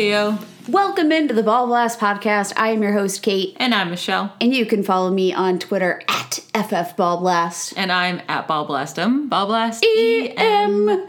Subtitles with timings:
[0.00, 0.42] Ayo.
[0.66, 2.54] Welcome into the Ball Blast podcast.
[2.56, 4.32] I am your host, Kate, And I'm Michelle.
[4.40, 7.74] and you can follow me on Twitter at FFBallblast.
[7.76, 9.28] And I'm at Ballblastum.
[9.28, 11.06] Ballblast EM.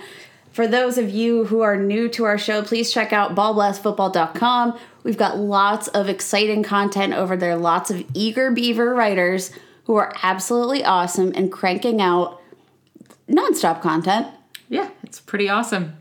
[0.51, 4.77] For those of you who are new to our show, please check out ballblastfootball.com.
[5.03, 9.51] We've got lots of exciting content over there, lots of eager beaver writers
[9.85, 12.41] who are absolutely awesome and cranking out
[13.29, 14.27] nonstop content.
[14.67, 15.95] Yeah, it's pretty awesome.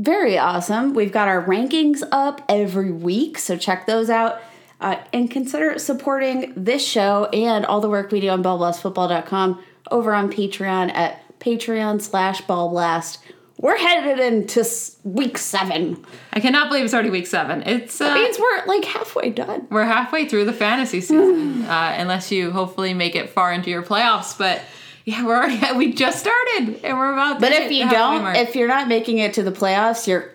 [0.00, 0.94] Very awesome.
[0.94, 4.40] We've got our rankings up every week, so check those out.
[4.80, 10.14] Uh, and consider supporting this show and all the work we do on ballblastfootball.com over
[10.14, 13.18] on Patreon at patreon slash ballblast.
[13.58, 14.64] We're headed into
[15.04, 16.02] week seven.
[16.32, 17.62] I cannot believe it's already week seven.
[17.66, 19.66] It's uh, That means we're like halfway done.
[19.68, 23.82] we're halfway through the fantasy season, uh, unless you hopefully make it far into your
[23.82, 24.38] playoffs.
[24.38, 24.62] But
[25.10, 27.34] yeah, we're already we just started, and we're about.
[27.34, 30.30] To But if you don't, if you're not making it to the playoffs, you're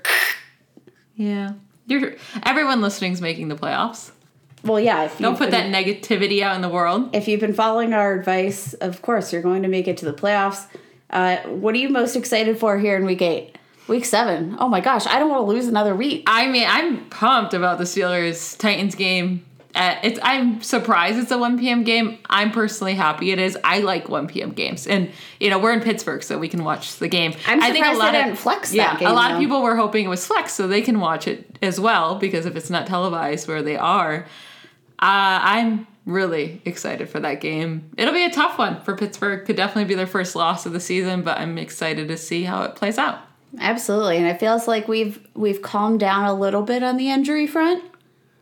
[1.16, 1.54] yeah,
[1.88, 4.12] you're everyone listening's making the playoffs.
[4.64, 5.04] well, yeah.
[5.06, 7.16] If Don't put been- that negativity out in the world.
[7.16, 10.14] if you've been following our advice, of course, you're going to make it to the
[10.14, 10.66] playoffs.
[11.10, 13.58] Uh, what are you most excited for here in week eight?
[13.88, 14.58] Week seven.
[14.60, 16.24] Oh my gosh, I don't want to lose another week.
[16.28, 19.46] I mean, I'm pumped about the Steelers Titans game.
[19.76, 21.84] Uh, it's I'm surprised it's a 1 p.m.
[21.84, 22.18] game.
[22.30, 23.58] I'm personally happy it is.
[23.64, 24.52] I like 1 p.m.
[24.52, 27.34] games, and you know we're in Pittsburgh, so we can watch the game.
[27.46, 29.36] I'm I think a lot of flex that yeah, game, a lot though.
[29.36, 32.46] of people were hoping it was flex, so they can watch it as well because
[32.46, 34.26] if it's not televised where they are,
[35.00, 37.92] uh, I'm really excited for that game.
[37.98, 39.46] It'll be a tough one for Pittsburgh.
[39.46, 42.64] Could definitely be their first loss of the season, but I'm excited to see how
[42.64, 43.20] it plays out.
[43.60, 47.48] Absolutely, and it feels like we've we've calmed down a little bit on the injury
[47.48, 47.84] front.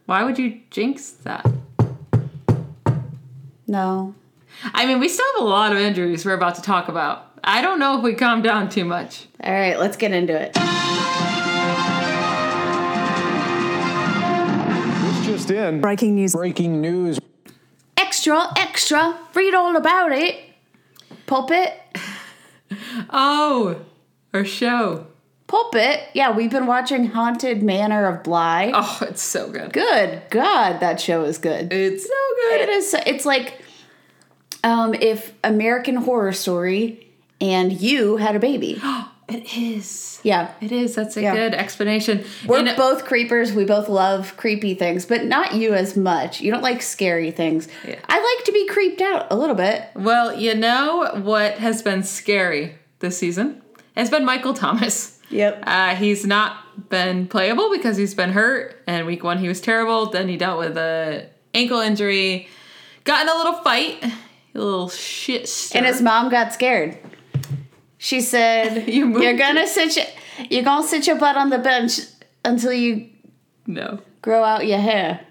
[0.06, 1.46] Why would you jinx that?
[3.68, 4.14] No,
[4.74, 7.32] I mean, we still have a lot of injuries we're about to talk about.
[7.44, 9.28] I don't know if we calm down too much.
[9.44, 10.54] all right, let's get into it.
[15.04, 15.82] This just in.
[15.82, 16.34] Breaking news.
[16.34, 17.20] Breaking news.
[17.98, 20.36] Extra, extra, read all about it.
[21.26, 21.74] Pulpit,
[23.10, 23.82] Oh,
[24.34, 25.08] our show.
[25.54, 26.02] Pulpit.
[26.14, 28.72] Yeah, we've been watching Haunted Manor of Bly.
[28.74, 29.72] Oh, it's so good.
[29.72, 31.72] Good God, that show is good.
[31.72, 32.14] It's so
[32.56, 32.70] It good.
[32.70, 32.96] is.
[33.06, 33.62] It's like
[34.64, 37.08] um, if American Horror Story
[37.40, 38.82] and you had a baby.
[39.30, 40.20] It is.
[40.24, 40.96] Yeah, It is.
[40.96, 41.34] That's a Yeah.
[41.34, 42.26] good explanation.
[42.46, 43.54] we're know- both creepers.
[43.54, 46.42] We both love creepy things, but not you as much.
[46.42, 47.70] You don't like scary things.
[47.88, 47.96] Yeah.
[48.10, 49.82] I like to be creeped out a little bit.
[49.96, 53.62] well, you know what has been scary this season?
[53.96, 55.20] It's been Michael Thomas.
[55.34, 55.64] Yep.
[55.66, 58.82] Uh, he's not been playable because he's been hurt.
[58.88, 60.06] And week one, he was terrible.
[60.08, 62.48] Then he dealt with a ankle injury,
[63.04, 65.50] got in a little fight, a little shit.
[65.50, 65.80] Stir.
[65.80, 66.98] And his mom got scared.
[67.98, 70.06] She said, you "You're gonna sit your,
[70.50, 72.00] you're gonna sit your butt on the bench
[72.46, 73.10] until you
[73.66, 75.22] no, grow out your hair."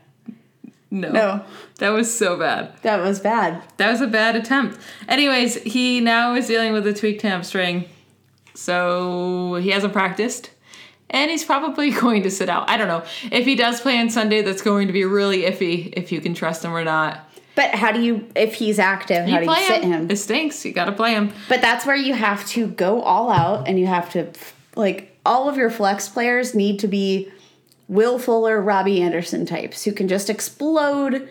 [0.90, 1.44] no, No,
[1.78, 2.72] that was so bad.
[2.82, 3.62] that was bad.
[3.76, 4.78] That was a bad attempt.
[5.08, 7.84] Anyways, he now is dealing with a tweaked hamstring,
[8.54, 10.50] so he hasn't practiced.
[11.10, 12.68] And he's probably going to sit out.
[12.70, 13.04] I don't know.
[13.30, 16.34] If he does play on Sunday, that's going to be really iffy if you can
[16.34, 17.28] trust him or not.
[17.54, 20.10] But how do you, if he's active, how do you sit him?
[20.10, 20.64] It stinks.
[20.64, 21.32] You got to play him.
[21.50, 24.32] But that's where you have to go all out and you have to
[24.74, 27.30] like all of your flex players need to be
[27.88, 31.28] Will Fuller, Robby Anderson types who can just explode,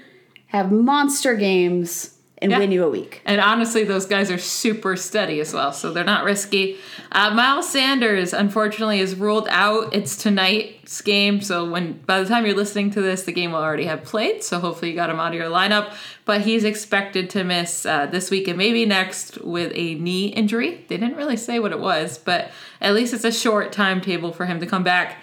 [0.47, 2.57] have monster games, and Yeah.
[2.57, 3.21] win you a week.
[3.25, 6.77] And honestly, those guys are super steady as well, so they're not risky.
[7.11, 9.93] Uh, Miles Sanders, unfortunately, is ruled out.
[9.93, 13.59] It's tonight's game, so when by the time you're listening to this, the game will
[13.59, 14.43] already have played.
[14.43, 15.93] So hopefully, you got him out of your lineup.
[16.25, 20.85] But he's expected to miss uh, this week and maybe next with a knee injury.
[20.87, 24.45] They didn't really say what it was, but at least it's a short timetable for
[24.45, 25.17] him to come back.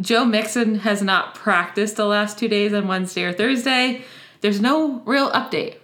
[0.00, 4.02] Joe Mixon has not practiced the last two days on Wednesday or Thursday.
[4.42, 5.76] There's no real update.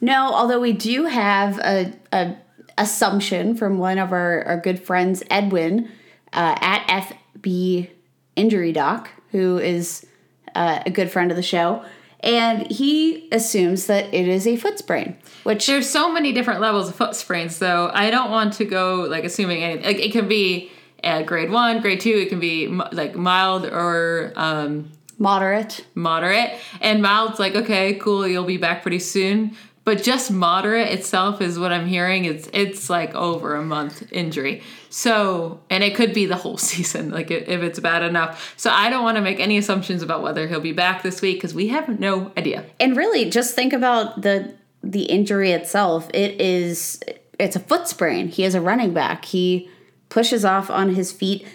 [0.00, 2.36] No, although we do have a, a
[2.78, 5.88] assumption from one of our, our good friends, Edwin,
[6.32, 7.06] uh, at
[7.38, 7.88] FB
[8.36, 10.06] Injury Doc, who is
[10.54, 11.84] uh, a good friend of the show,
[12.20, 16.88] and he assumes that it is a foot sprain, which There's so many different levels
[16.88, 19.84] of foot sprains, So I don't want to go like assuming anything.
[19.84, 20.70] Like it can be
[21.04, 22.10] at grade one, grade two.
[22.10, 25.86] It can be like mild or um, Moderate.
[25.94, 26.58] moderate.
[26.80, 29.56] And mild's like, okay, cool, you'll be back pretty soon.
[29.86, 32.24] But just moderate itself is what I'm hearing.
[32.24, 34.64] It's it's like over a month injury.
[34.90, 38.52] So, and it could be the whole season, like if it's bad enough.
[38.56, 41.36] So I don't want to make any assumptions about whether he'll be back this week
[41.36, 42.64] because we have no idea.
[42.80, 46.10] And really, just think about the the injury itself.
[46.12, 47.00] It is
[47.38, 48.26] it's a foot sprain.
[48.26, 49.26] He is a running back.
[49.26, 49.70] He
[50.08, 51.46] pushes off on his feet.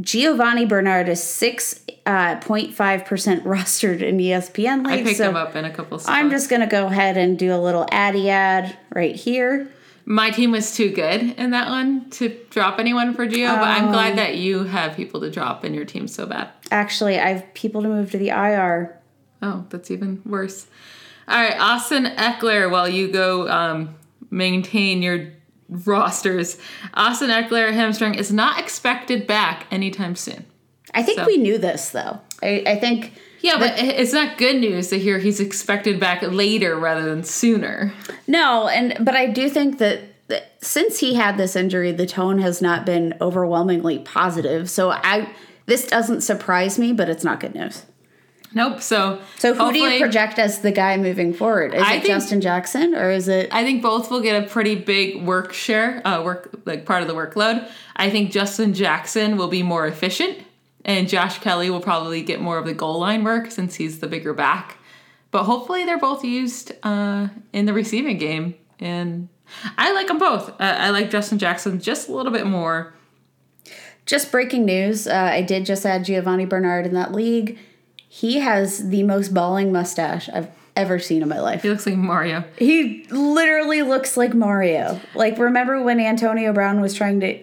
[0.00, 5.04] Giovani Bernard is six uh, point five percent rostered in ESPN I league.
[5.06, 6.10] picked so him up in a couple spots.
[6.16, 9.68] I'm just gonna go ahead and do a little addy ad right here.
[10.04, 13.88] My team was too good in that one to drop anyone for Gio, but I'm
[13.88, 13.92] Oh.
[13.92, 16.48] glad that you have people to drop in your team so bad.
[16.70, 18.98] Actually, I have people to move to the IR.
[19.42, 20.66] Oh, that's even worse.
[21.28, 23.96] All right, Austin Ekeler, while you go um,
[24.30, 25.28] maintain your
[25.68, 26.58] rosters,
[26.94, 30.44] Austin Ekeler hamstring is not expected back anytime soon.
[30.94, 32.20] I think So- we knew this though.
[32.42, 36.22] I, I think Yeah, but it- it's not good news to hear he's expected back
[36.22, 37.92] later rather than sooner.
[38.26, 42.38] No, and but I do think that, that since he had this injury, the tone
[42.38, 44.68] has not been overwhelmingly positive.
[44.70, 45.28] So I
[45.66, 47.84] this doesn't surprise me, but it's not good news.
[48.58, 48.82] Nope.
[48.82, 51.74] So So who do you project as the guy moving forward?
[51.74, 54.46] Is I it think- Justin Jackson or is it I think both will get a
[54.46, 57.66] pretty big work share, uh, work like part of the workload.
[57.96, 60.38] I think Justin Jackson will be more efficient,
[60.84, 64.06] and Josh Kelley will probably get more of the goal line work since he's the
[64.06, 64.76] bigger back.
[65.30, 69.28] But hopefully, they're both used uh, in the receiving game, and
[69.76, 70.48] I like them both.
[70.60, 72.94] Uh, I like Justin Jackson just a little bit more.
[74.06, 75.06] just breaking news?
[75.06, 77.58] Uh, I did just add Giovani Bernard in that league.
[78.08, 81.62] He has the most balling mustache I've ever seen in my life.
[81.62, 82.44] He looks like Mario.
[82.56, 85.00] He literally looks like Mario.
[85.14, 87.42] Like remember when Antonio Brown was trying to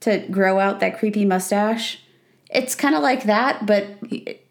[0.00, 2.02] to grow out that creepy mustache?
[2.48, 3.86] It's kind of like that, but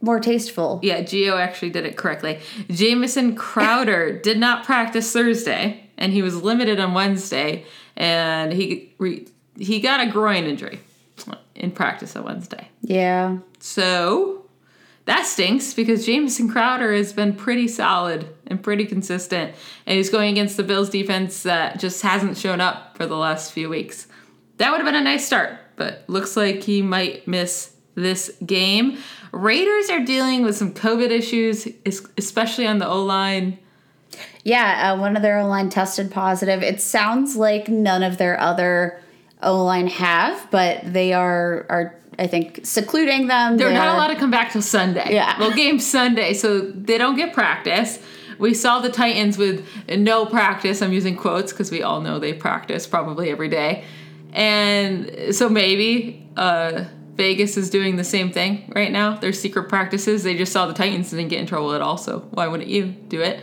[0.01, 0.79] more tasteful.
[0.81, 2.39] Yeah, Gio actually did it correctly.
[2.69, 7.65] Jamison Crowder did not practice Thursday, and he was limited on Wednesday,
[7.97, 9.27] and he re,
[9.57, 10.79] he got a groin injury
[11.55, 12.69] in practice on Wednesday.
[12.81, 13.39] Yeah.
[13.59, 14.38] So
[15.09, 19.55] that stinks because Jamison Crowder has been pretty solid and pretty consistent,
[19.87, 23.51] and he's going against the Bills defense that just hasn't shown up for the last
[23.51, 24.05] few weeks.
[24.57, 28.99] That would have been a nice start, but looks like he might miss this game.
[29.31, 31.67] Raiders are dealing with some COVID issues,
[32.15, 33.57] especially on the O line.
[34.43, 36.61] Yeah, uh, one of their O line tested positive.
[36.61, 39.01] It sounds like none of their other
[39.41, 43.57] O line have, but they are are I think secluding them.
[43.57, 45.13] They're not They're- allowed to come back till Sunday.
[45.13, 45.39] Yeah.
[45.39, 47.99] Well, game Sunday, so they don't get practice.
[48.37, 50.81] We saw the Titans with no practice.
[50.81, 53.83] I'm using quotes because we all know they practice probably every day.
[54.31, 56.85] And so maybe uh,
[57.15, 59.15] Vegas is doing the same thing right now.
[59.17, 60.23] Their secret practices.
[60.23, 61.97] They just saw the Titans and didn't get in trouble at all.
[61.97, 63.39] So why wouldn't you do it?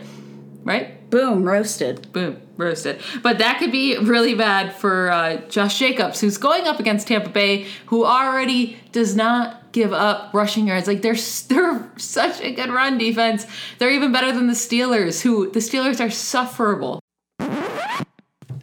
[0.63, 1.09] Right?
[1.09, 2.11] Boom, roasted.
[2.11, 2.99] Boom, roasted.
[3.21, 7.29] But that could be really bad for uh, Josh Jacobs, who's going up against Tampa
[7.29, 10.87] Bay, who already does not give up rushing yards.
[10.87, 11.15] Like they're
[11.47, 13.45] they're such a good run defense.
[13.77, 16.99] They're even better than the Steelers, who the Steelers are sufferable.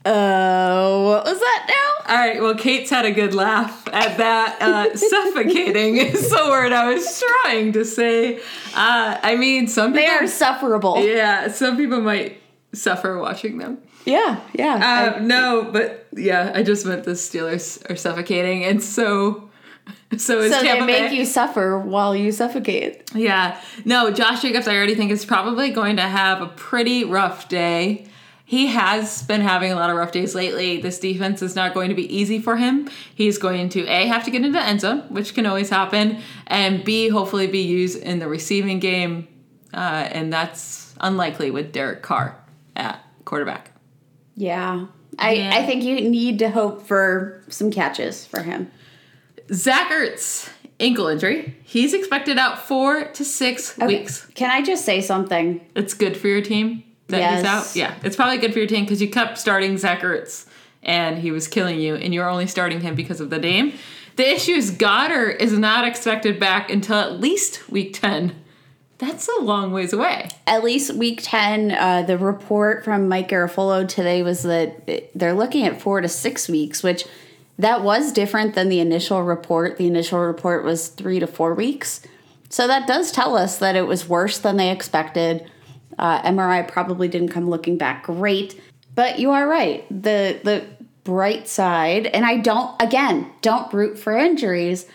[0.07, 2.15] Oh, what was that now?
[2.15, 4.61] All right, well, Kate's had a good laugh at that.
[4.61, 8.37] Uh, suffocating is the word I was trying to say.
[8.75, 10.07] Uh, I mean, some people.
[10.07, 11.03] They are sufferable.
[11.03, 12.39] yeah, some people might
[12.75, 13.79] suffer watching them.
[14.05, 15.15] Yeah, yeah.
[15.17, 19.51] Uh, no, but yeah, I just meant the Steelers are suffocating, and so
[20.17, 21.17] so is so they make Bay.
[21.17, 23.11] you suffer while you suffocate.
[23.15, 27.49] yeah, no, Josh Jacobs, I already think is probably going to have a pretty rough
[27.49, 28.07] day.
[28.47, 30.81] He has been having a lot of rough days lately.
[30.81, 32.91] This defense is not going to be easy for him.
[33.15, 36.21] He's going to a have to get into the end zone, which can always happen,
[36.47, 39.29] and b hopefully be used in the receiving game,
[39.73, 42.37] uh, and that's unlikely with Derek Carr
[42.77, 43.74] at quarterback.
[44.37, 44.87] Yeah.
[45.19, 45.51] I, Yeah.
[45.55, 48.71] I think you need to hope for some catches for him.
[49.53, 50.51] Zach Ertz,
[50.81, 51.57] ankle injury.
[51.63, 54.27] He's expected out four to six weeks.
[54.35, 55.61] Can I just say something?
[55.77, 57.77] It's good for your team that he's out.
[57.77, 60.47] Yeah, it's probably good for your team because you kept starting Zach Ertz
[60.83, 63.73] and he was killing you, and you're only starting him because of the name.
[64.17, 68.35] The issue is Goedert is not expected back until at least week 10.
[69.05, 70.29] That's a long ways away.
[70.47, 75.67] At least week 10, uh, the report from Mike Garafolo today was that they're looking
[75.67, 77.05] at four to six weeks, which
[77.59, 79.77] that was different than the initial report.
[79.77, 82.01] The initial report was three to four weeks.
[82.49, 85.51] So that does tell us that it was worse than they expected.
[85.99, 88.61] Uh, MRI probably didn't come looking back great,
[88.95, 89.87] but you are right.
[89.91, 90.65] The the
[91.05, 94.87] bright side, and I don't, again, don't root for injuries,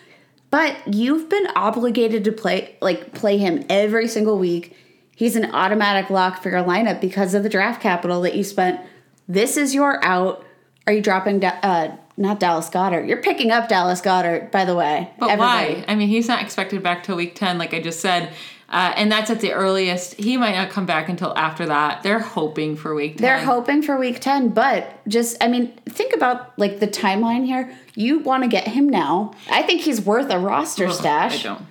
[0.52, 4.76] but you've been obligated to play, like, play him every single week.
[5.16, 8.80] He's an automatic lock for your lineup because of the draft capital that you spent.
[9.28, 10.46] This is your out.
[10.88, 13.08] Are you dropping, Da- uh, not Dallas Goedert?
[13.08, 15.12] You're picking up Dallas Goedert, by the way.
[15.20, 15.76] But everybody.
[15.76, 15.86] why?
[15.88, 18.34] I mean, he's not expected back till week 10, like I just said.
[18.70, 20.14] Uh, and that's at the earliest.
[20.16, 22.04] He might not come back until after that.
[22.04, 23.22] They're hoping for week 10.
[23.22, 27.76] They're hoping for week 10, but just, I mean, think about like the timeline here.
[27.96, 29.34] You want to get him now.
[29.50, 31.44] I think he's worth a roster Ugh, stash.
[31.46, 31.66] I don't.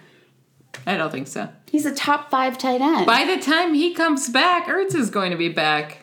[0.86, 1.48] I don't think so.
[1.70, 3.06] He's a top five tight end.
[3.06, 5.98] By the time he comes back, Ertz is going to be back.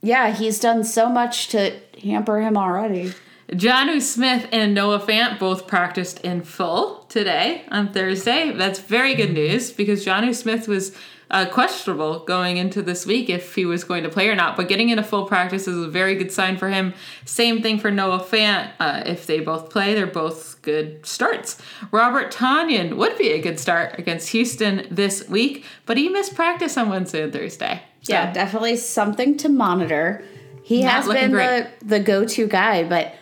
[0.00, 3.12] yeah, he's done so much to hamper him already.
[3.52, 8.52] Jonnu Smith and Noah Fant both practiced in full today on Thursday.
[8.52, 10.96] That's very good news because Jonnu Smith was
[11.30, 14.56] uh, questionable going into this week if he was going to play or not.
[14.56, 16.94] But getting into full practice is a very good sign for him.
[17.24, 18.70] Same thing for Noah Fant.
[18.80, 21.60] Uh, if they both play, they're both good starts.
[21.90, 26.76] Robert Tonyan would be a good start against Houston this week, but he missed practice
[26.76, 27.82] on Wednesday and Thursday.
[28.02, 30.24] So, Yeah, definitely something to monitor.
[30.62, 31.66] He Not has been great.
[31.80, 33.14] the, the go to guy, but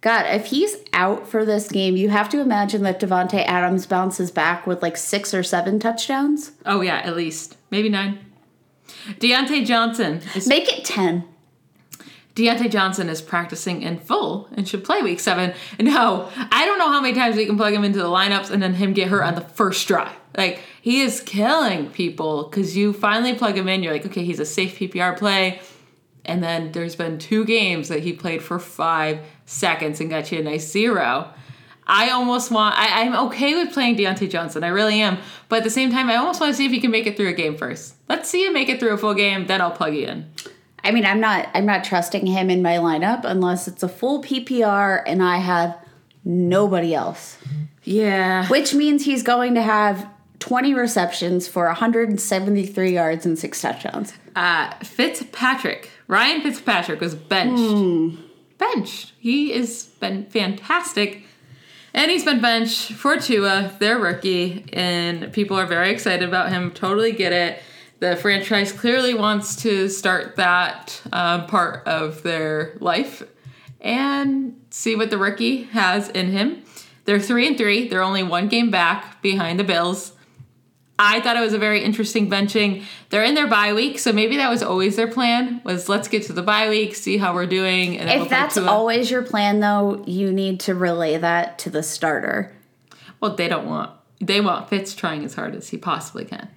[0.00, 4.30] God, if he's out for this game, you have to imagine that Davante Adams bounces
[4.30, 6.52] back with like six or seven touchdowns.
[6.64, 7.56] Oh, yeah, at least.
[7.70, 8.18] Maybe nine.
[9.18, 11.24] Diontae Johnson is Make it 10.
[12.34, 15.52] Diontae Johnson is practicing in full and should play week seven.
[15.78, 18.62] No, I don't know how many times we can plug him into the lineups and
[18.62, 20.14] then him get hurt on the first drive.
[20.36, 23.82] Like, he is killing people because you finally plug him in.
[23.82, 25.60] You're like, okay, he's a safe PPR play.
[26.24, 30.38] And then there's been two games that he played for five seconds and got you
[30.38, 31.32] a nice zero.
[31.86, 34.62] I almost want, I, I'm okay with playing Diontae Johnson.
[34.62, 35.18] I really am.
[35.48, 37.16] But at the same time, I almost want to see if he can make it
[37.16, 37.96] through a game first.
[38.08, 40.30] Let's see him make it through a full game, then I'll plug you in.
[40.84, 44.22] I mean, I'm not I'm not trusting him in my lineup unless it's a full
[44.22, 45.76] PPR and I have
[46.24, 47.36] nobody else.
[47.84, 48.46] Yeah.
[48.48, 54.14] Which means he's going to have 20 receptions for 173 yards and six touchdowns.
[54.34, 58.18] Uh, Fitzpatrick, Ryan Fitzpatrick was benched.
[58.60, 59.14] Benched.
[59.18, 61.24] He has been fantastic.
[61.92, 66.70] And he's been benched for Tua, their rookie, and people are very excited about him.
[66.70, 67.60] Totally get it.
[67.98, 73.22] The franchise clearly wants to start that um, part of their life
[73.80, 76.62] and see what the rookie has in him.
[77.06, 77.88] They're three and three.
[77.88, 80.12] They're only one game back behind the Bills.
[81.02, 82.84] I thought it was a very interesting benching.
[83.08, 85.62] They're in their bye week, so maybe that was always their plan.
[85.64, 88.58] Was let's get to the bye week, see how we're doing, and we'll If that's
[88.58, 92.52] always your plan though, you need to relay that to the starter.
[93.20, 96.48] well, they don't want they want Fitz trying as hard as he possibly can.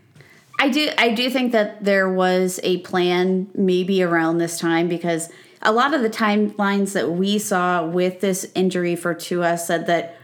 [0.59, 5.29] I do I do think that there was a plan maybe around this time because
[5.61, 10.17] a lot of the timelines that we saw with this injury for Tua said that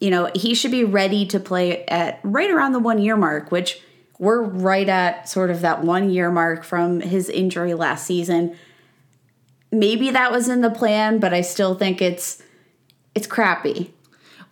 [0.00, 3.50] you know he should be ready to play at right around the one year mark,
[3.52, 3.80] which
[4.18, 8.56] we're right at sort of that one year mark from his injury last season.
[9.72, 12.42] Maybe that was in the plan, but I still think it's
[13.14, 13.92] it's crappy.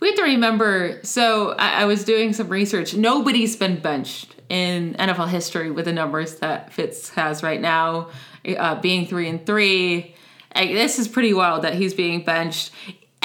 [0.01, 1.01] We have to remember.
[1.03, 2.95] So I, I was doing some research.
[2.95, 8.11] Nobody's been benched in NFL history with the numbers that Fitz has right now,
[8.57, 10.15] uh, being three and three.
[10.55, 12.71] Like, this is pretty wild that he's being benched.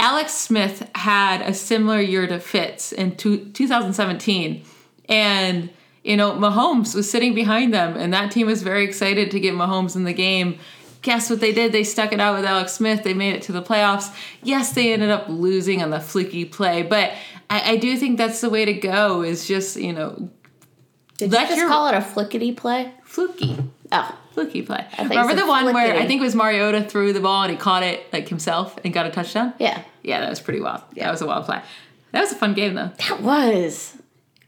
[0.04, 4.62] Alex Smith had a similar year to Fitz in two, 2017,
[5.08, 5.70] and
[6.04, 9.54] you know Mahomes was sitting behind them, and that team was very excited to get
[9.54, 10.60] Mahomes in the game
[11.04, 11.74] guess what they did?
[11.74, 13.04] They stuck it out with Alex Smith.
[13.04, 14.10] They made it to the playoffs.
[14.42, 17.12] Yes, they ended up losing on the fluky play, but
[17.50, 19.22] I, I do think that's the way to go.
[19.22, 20.30] Is just you know
[21.18, 22.94] Did Let you just your- call it a flickety play?
[23.04, 23.58] fluky,
[23.94, 24.86] Oh, fluky play.
[24.98, 27.84] Remember the one where I think it was Mariota threw the ball and he caught
[27.84, 29.54] it like himself and got a touchdown.
[29.60, 29.84] yeah.
[30.02, 30.82] Yeah, that was pretty wild.
[30.94, 31.06] Yeah.
[31.06, 31.62] That was a wild play.
[32.12, 32.92] That was a fun game though.
[33.08, 33.96] That was.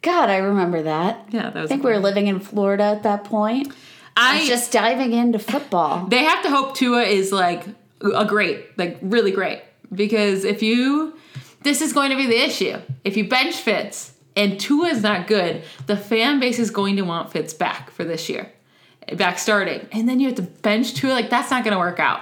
[0.01, 1.29] God, I remember that.
[1.29, 1.65] Yeah, that was.
[1.65, 3.69] I think we were living in Florida at that point.
[4.17, 6.05] I I was just diving into football.
[6.09, 7.63] they have to hope Tua is like
[8.01, 9.61] a great, like really great.
[9.93, 11.17] Because if you,
[11.63, 12.77] this is going to be the issue.
[13.03, 17.03] If you bench Fitz and Tua is not good, the fan base is going to
[17.03, 18.51] want Fitz back for this year,
[19.13, 21.13] back starting, and then you have to bench Tua.
[21.13, 22.21] Like that's not going to work out.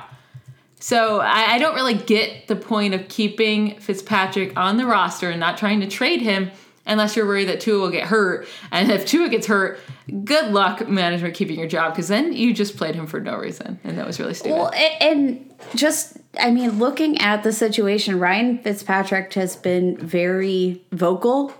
[0.79, 5.39] So I, I don't really get the point of keeping Fitzpatrick on the roster and
[5.39, 6.51] not trying to trade him
[6.85, 8.47] unless you're worried that Tua will get hurt.
[8.71, 9.79] And if Tua gets hurt,
[10.25, 13.79] good luck management keeping your job because then you just played him for no reason,
[13.85, 14.55] and that was really stupid.
[14.55, 21.53] Well, and just, I mean, looking at the situation, Ryan Fitzpatrick has been very vocal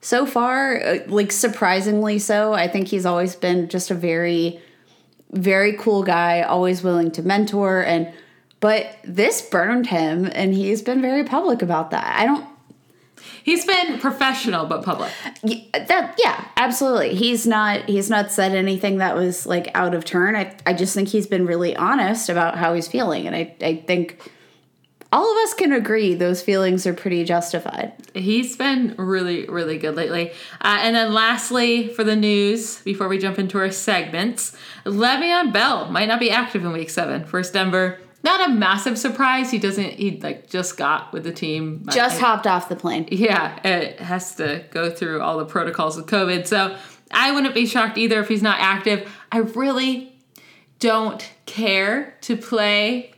[0.00, 2.52] so far, uh, like surprisingly so.
[2.54, 4.60] I think he's always been just a very,
[5.32, 8.12] very cool guy, always willing to mentor and
[8.60, 12.14] but this burned him, and he's been very public about that.
[12.20, 12.44] I don't.
[13.42, 15.10] He's been professional but public.
[15.42, 17.14] y- That yeah, absolutely.
[17.14, 17.88] He's not.
[17.88, 20.36] He's not said anything that was like out of turn.
[20.36, 23.76] I I just think he's been really honest about how he's feeling, and I I
[23.86, 24.30] think
[25.12, 27.92] all of us can agree those feelings are pretty justified.
[28.14, 30.30] He's been really, really good lately.
[30.60, 35.90] Uh, and then lastly, for the news, before we jump into our segments, Le'Veon Bell
[35.90, 37.24] might not be active in week seven.
[37.24, 37.98] First Denver.
[38.22, 39.50] Not a massive surprise.
[39.50, 41.86] He doesn't, he like just got with the team.
[41.90, 43.08] Just I- hopped off the plane.
[43.10, 46.46] Yeah, it has to go through all the protocols with COVID.
[46.46, 46.76] So
[47.10, 49.10] I wouldn't be shocked either if he's not active.
[49.32, 50.12] I really
[50.80, 53.14] don't care to play.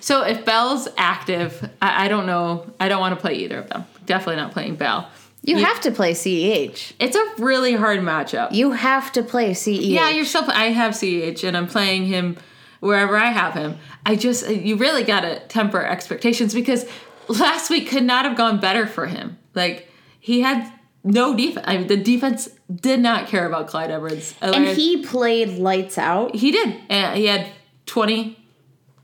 [0.00, 2.66] So if Bell's active, I, I don't know.
[2.78, 3.84] I don't want to play either of them.
[4.06, 5.08] Definitely not playing Bell.
[5.42, 5.66] You Yeah.
[5.66, 6.92] have to play CEH.
[7.00, 8.52] It's a really hard matchup.
[8.52, 9.80] You have to play CEH.
[9.90, 10.44] Yeah, you're still.
[10.48, 12.36] I have CH and I'm playing him
[12.80, 13.78] wherever I have him.
[14.06, 16.84] I just uh, you really got to temper expectations because
[17.28, 19.38] last week could not have gone better for him.
[19.54, 20.70] Like he had
[21.02, 21.64] no defense.
[21.66, 24.34] I mean, the defense did not care about Clyde Edwards.
[24.42, 26.34] and he played lights out.
[26.34, 26.76] he did.
[26.90, 27.48] And he had
[27.86, 28.36] 20,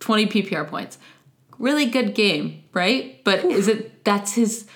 [0.00, 0.98] 20 PPR points.
[1.58, 3.22] Really good game, right?
[3.24, 4.66] But is it that's his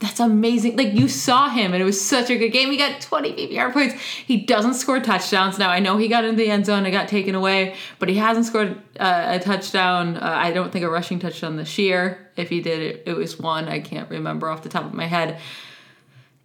[0.00, 0.76] that's amazing.
[0.76, 2.70] Like you saw him and it was such a good game.
[2.70, 3.94] He got 20 PPR points.
[3.94, 5.58] He doesn't score touchdowns.
[5.58, 8.16] Now I know he got into the end zone and got taken away, but he
[8.16, 10.16] hasn't scored uh, a touchdown.
[10.16, 12.30] Uh, I don't think a rushing touchdown this year.
[12.36, 13.68] If he did it, it was one.
[13.68, 15.38] I can't remember off the top of my head.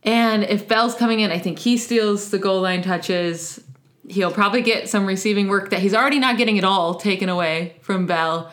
[0.03, 3.61] And if Bell's coming in, I think he steals the goal line touches.
[4.09, 7.77] He'll probably get some receiving work that he's already not getting at all taken away
[7.81, 8.51] from Bell.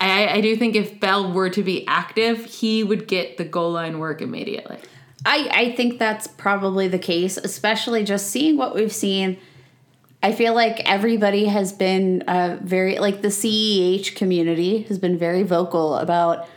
[0.00, 3.72] I, I do think if Bell were to be active, he would get the goal
[3.72, 4.78] line work immediately.
[5.26, 9.38] I, I think that's probably the case, especially just seeing what we've seen.
[10.22, 15.42] I feel like everybody has been uh, very, like the CEH community has been very
[15.42, 16.48] vocal about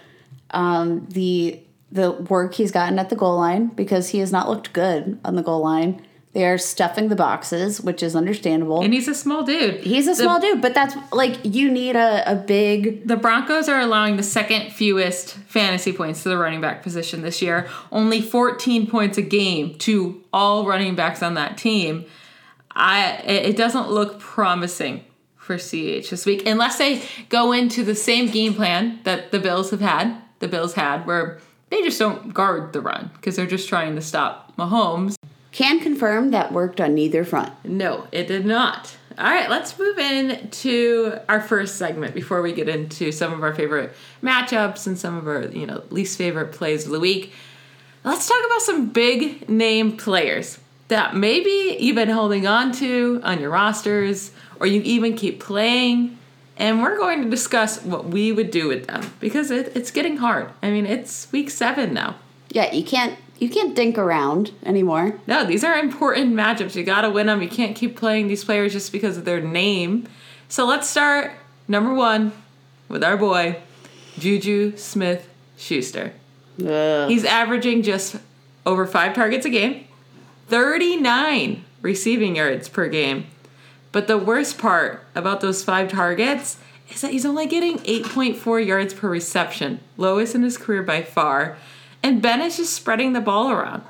[0.51, 1.59] um, the
[1.91, 5.35] the work he's gotten at the goal line because he has not looked good on
[5.35, 6.01] the goal line.
[6.33, 8.81] They are stuffing the boxes, which is understandable.
[8.81, 9.81] And he's a small dude.
[9.81, 13.69] He's a The- small dude, but that's like you need a, a big The Broncos
[13.69, 17.67] are allowing the second fewest fantasy points to the running back position this year.
[17.91, 22.05] Only 14 points a game to all running backs on that team.
[22.75, 25.03] I it it doesn't look promising
[25.37, 29.69] for CH this week unless they go into the same game plan that the Bills
[29.69, 30.17] have had.
[30.39, 34.01] The Bills had where they just don't guard the run because they're just trying to
[34.01, 35.15] stop Mahomes.
[35.53, 37.53] Can confirm that worked on neither front.
[37.63, 38.97] No, it did not.
[39.17, 43.43] All right, let's move in to our first segment before we get into some of
[43.43, 47.31] our favorite matchups and some of our, you know, least favorite plays of the week.
[48.03, 53.39] Let's talk about some big name players that maybe you've been holding on to on
[53.39, 56.17] your rosters or you even keep playing.
[56.57, 60.17] And we're going to discuss what we would do with them because it, it's getting
[60.17, 60.49] hard.
[60.61, 62.15] I mean, it's week seven now.
[62.49, 65.19] Yeah, you can't you can't dink around anymore.
[65.27, 66.75] No, these are important matchups.
[66.75, 67.41] You got to win them.
[67.41, 70.07] You can't keep playing these players just because of their name.
[70.47, 71.33] So let's start
[71.67, 72.31] number one
[72.87, 73.57] with our boy,
[74.17, 76.13] Juju Smith Schuster.
[76.57, 78.15] He's averaging just
[78.65, 79.87] over five targets a game,
[80.47, 83.25] 39 receiving yards per game.
[83.91, 86.57] But the worst part about those five targets
[86.89, 91.57] is that he's only getting 8.4 yards per reception, lowest in his career by far.
[92.03, 93.81] And Ben is just spreading the ball around.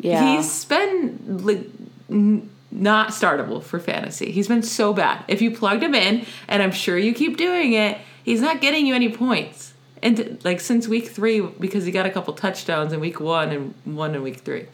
[0.00, 0.36] Yeah.
[0.36, 1.66] He's been like,
[2.10, 4.32] n- not startable for fantasy.
[4.32, 5.24] He's been so bad.
[5.28, 8.86] If you plugged him in, and I'm sure you keep doing it, he's not getting
[8.86, 9.74] you any points.
[10.02, 13.74] And like since week three, because he got a couple touchdowns in week one and
[13.84, 14.66] one in week three.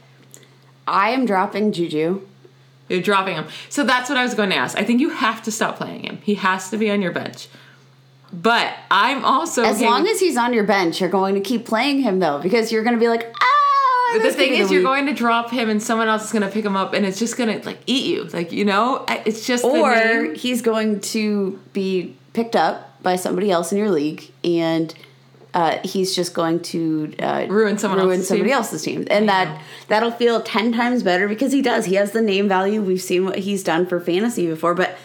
[0.86, 2.26] I am dropping Juju.
[2.88, 3.46] You're dropping him.
[3.70, 4.76] So that's what I was going to ask.
[4.76, 6.18] I think you have to stop playing him.
[6.22, 7.48] He has to be on your bench.
[8.42, 12.00] But I'm also As long as he's on your bench, you're going to keep playing
[12.00, 14.18] him though, because you're going to be like, ah.
[14.22, 16.64] The thing is, you're going to drop him, and someone else is going to pick
[16.64, 18.24] him up, and it's just going to like eat you.
[18.24, 23.50] Like you know, it's just the or he's going to be picked up by somebody
[23.50, 24.94] else in your league, and
[25.52, 28.56] uh, he's just going to uh, Ruin someone ruin else's somebody team.
[28.56, 31.86] else's team, and that that'll feel ten times better because he does.
[31.86, 32.82] He has the name value.
[32.82, 34.96] We've seen what he's done for fantasy before, but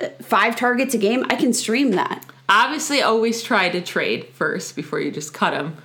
[0.00, 2.24] uh, five targets a game, I can stream that.
[2.50, 5.76] Obviously always try to trade first before you just cut him.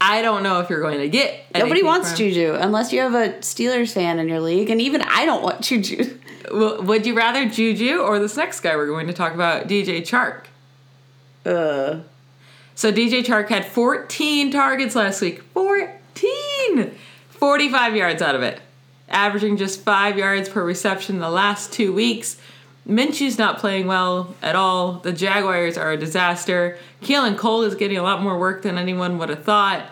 [0.00, 1.44] I don't know if you're going to get.
[1.54, 2.16] Nobody wants.
[2.16, 5.60] Juju unless you have a Steelers fan in your league, and even I don't want
[5.60, 6.16] Juju.
[6.50, 10.00] Well, Would you rather Juju or this next guy we're going to talk about, DJ
[10.00, 10.46] Chark?
[11.46, 12.00] Uh,
[12.74, 15.42] So DJ Chark had 14 targets last week.
[15.54, 16.90] 14!
[17.28, 18.60] 45 yards out of it.
[19.08, 22.36] Averaging just five yards per reception the last two weeks.
[22.90, 24.94] Minshew's not playing well at all.
[24.94, 26.76] The Jaguars are a disaster.
[27.02, 29.86] Keelan Cole is getting a lot more work than anyone would have thought.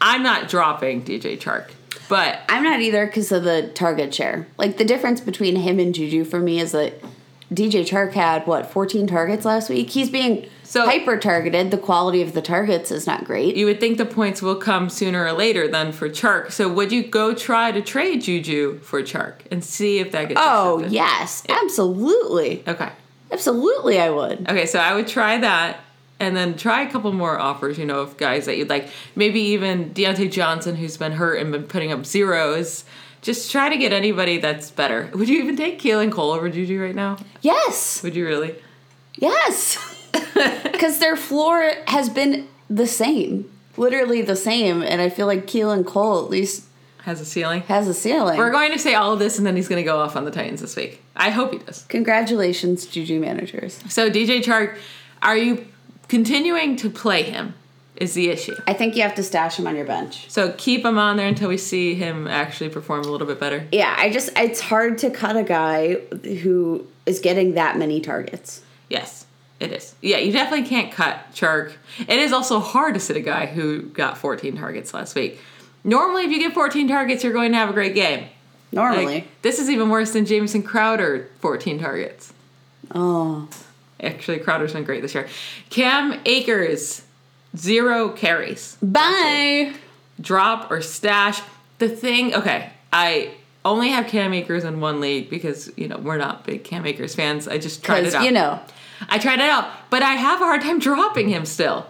[0.00, 1.70] I'm not dropping DJ Chark,
[2.08, 4.46] but I'm not either because of the target share.
[4.56, 7.00] Like the difference between him and Juju for me is that
[7.52, 9.90] DJ Chark had what 14 targets last week.
[9.90, 11.70] He's being So- hyper targeted.
[11.70, 13.56] The quality of the targets is not great.
[13.56, 16.50] you would think the points will come sooner or later than for Chark.
[16.50, 20.40] So would you go try to trade Juju for Chark and see if that gets
[20.42, 20.92] oh accepted?
[20.94, 22.88] yes, absolutely, Okay.
[23.30, 24.48] absolutely, I would.
[24.48, 25.80] Okay, so I would try that
[26.18, 28.88] and then try a couple more offers, you know, of guys that you'd like.
[29.16, 32.84] Maybe even Diontae Johnson, who's been hurt and been putting up zeros.
[33.20, 35.10] Just try to get anybody that's better.
[35.14, 37.18] Would you even take Keelan Cole over Juju right now?
[37.42, 38.54] Yes, Would you really?
[39.16, 39.76] yes,
[40.72, 45.84] because their floor has been the same, literally the same, and I feel like Keelan
[45.86, 46.64] Cole at least
[47.02, 47.62] Has a ceiling?
[47.62, 48.38] has a ceiling.
[48.38, 50.24] We're going to say all of this and then he's going to go off on
[50.24, 51.02] the Titans this week.
[51.16, 51.84] I hope he does.
[51.88, 53.78] Congratulations, Juju managers.
[53.88, 54.78] So, DJ Chark,
[55.20, 55.66] are you
[56.08, 57.54] continuing to play him?
[57.96, 58.56] Is the issue.
[58.66, 60.28] I think you have to stash him on your bench.
[60.30, 63.68] So, keep him on there until we see him actually perform a little bit better.
[63.70, 65.94] Yeah, I just it's hard to cut a guy
[66.42, 68.62] who is getting that many targets.
[68.88, 69.21] Yes,
[69.62, 69.94] it is.
[70.00, 71.72] Yeah, you definitely can't cut Chark.
[72.00, 75.38] It is also hard to sit a guy who got 14 targets last week.
[75.84, 78.26] Normally, if you get 14 targets, you're going to have a great game.
[78.72, 79.04] Normally.
[79.06, 82.32] Like, this is even worse than Jamison Crowder 14 targets.
[82.94, 83.48] oh.
[84.00, 85.28] Actually, Crowder's been great this year.
[85.70, 87.02] Cam Akers,
[87.56, 88.76] zero carries.
[88.82, 89.74] Bye.
[90.20, 91.40] Drop or stash.
[91.78, 93.30] The thing, okay, I
[93.64, 97.14] only have Cam Akers in one league because, you know, we're not big Cam Akers
[97.14, 97.46] fans.
[97.46, 98.24] I just tried it out.
[98.24, 98.58] you know.
[99.08, 101.86] I tried it out, but I have a hard time dropping him still.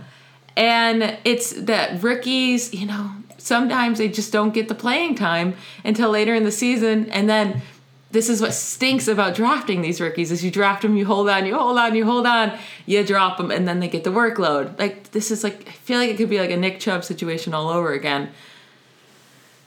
[0.57, 6.11] And it's that rookies, you know, sometimes they just don't get the playing time until
[6.11, 7.11] later in the season.
[7.11, 7.63] And then
[8.11, 11.47] this is what stinks about drafting these rookies is you draft them, you hold on,
[11.47, 14.79] you hold on, you hold on, you drop them, and then they get the workload.
[14.79, 17.55] Like this is like I feel like it could be like a Nick Chubb situation
[17.55, 18.31] all over again.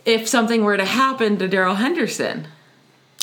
[0.05, 2.47] If something were to happen to Darrell Henderson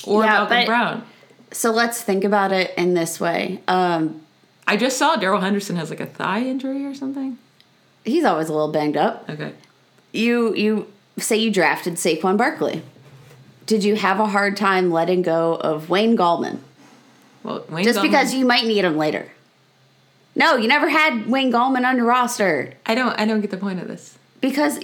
[0.04, 1.06] or Yeah, Malcolm Brown.
[1.52, 3.60] So let's think about it in this way.
[3.68, 4.22] Um,
[4.66, 7.38] I just saw Darrell Henderson has like a thigh injury or something.
[8.04, 9.28] he's always a little banged up.
[9.28, 9.52] Okay.
[10.12, 12.82] You you say you drafted Saquon Barkley.
[13.66, 16.58] Did you have a hard time letting go of Wayne Gallman?
[17.42, 19.28] Well, Wayne Just Gallman- because you might need him later.
[20.34, 22.72] No, you never had Wayne Gallman on your roster.
[22.86, 24.16] I don't I don't get the point of this.
[24.40, 24.78] Because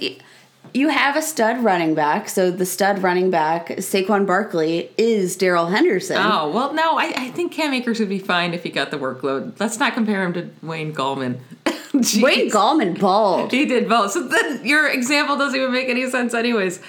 [0.73, 5.67] you have a stud running back, so the stud running back, Saquon Barkley, is Darrell
[5.67, 6.17] Henderson.
[6.17, 8.97] Oh well, no, I, I think Cam Akers would be fine if he got the
[8.97, 9.59] workload.
[9.59, 11.39] Let's not compare him to Wayne Gallman.
[12.21, 13.51] Wayne Gallman balled.
[13.51, 14.11] He did both.
[14.11, 16.79] So then your example doesn't even make any sense, anyways.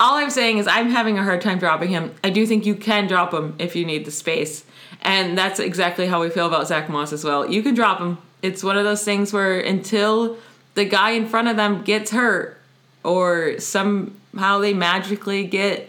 [0.00, 2.14] All I'm saying is I'm having a hard time dropping him.
[2.22, 4.64] I do think you can drop him if you need the space.
[5.02, 7.48] And that's exactly how we feel about Zach Moss as well.
[7.48, 8.18] You can drop him.
[8.42, 10.36] It's one of those things where until
[10.74, 12.57] the guy in front of them gets hurt
[13.08, 15.88] or somehow they magically get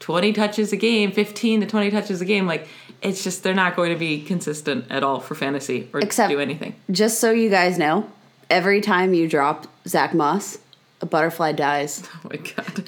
[0.00, 2.68] 20 touches a game, 15 to 20 touches a game, like
[3.02, 6.38] it's just they're not going to be consistent at all for fantasy or Except- do
[6.40, 6.74] anything.
[6.90, 8.08] Just so you guys know,
[8.50, 10.58] every time you drop Zach Moss,
[11.00, 12.08] a butterfly dies.
[12.24, 12.86] Oh my god.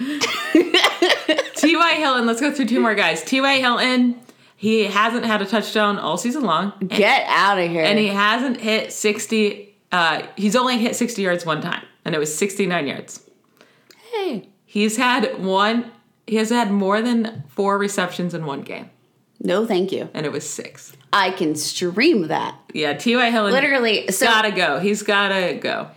[1.57, 1.93] T.Y.
[1.95, 3.23] Hilton, let's go through two more guys.
[3.25, 3.57] T.Y.
[3.59, 4.21] Hilton,
[4.57, 6.73] he hasn't had a touchdown all season long.
[6.81, 7.83] And, Get out of here.
[7.85, 12.19] and he hasn't hit 60, uh, he's only hit 60 yards one time, and it
[12.19, 13.24] was 69 yards.
[14.15, 14.49] Hey.
[14.67, 15.91] He's had one,
[16.27, 18.91] he has had more than four receptions in one game,
[19.41, 20.09] No, thank you.
[20.15, 20.97] and it was six.
[21.13, 22.57] I can stream that.
[22.73, 23.31] Yeah, T.Y.
[23.31, 23.53] Hilton.
[23.53, 24.81] Literally, so gotta go.
[24.81, 25.89] He's gotta go.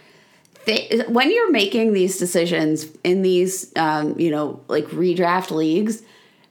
[0.65, 6.03] they, when you're making these decisions in these, um, you know, like redraft leagues,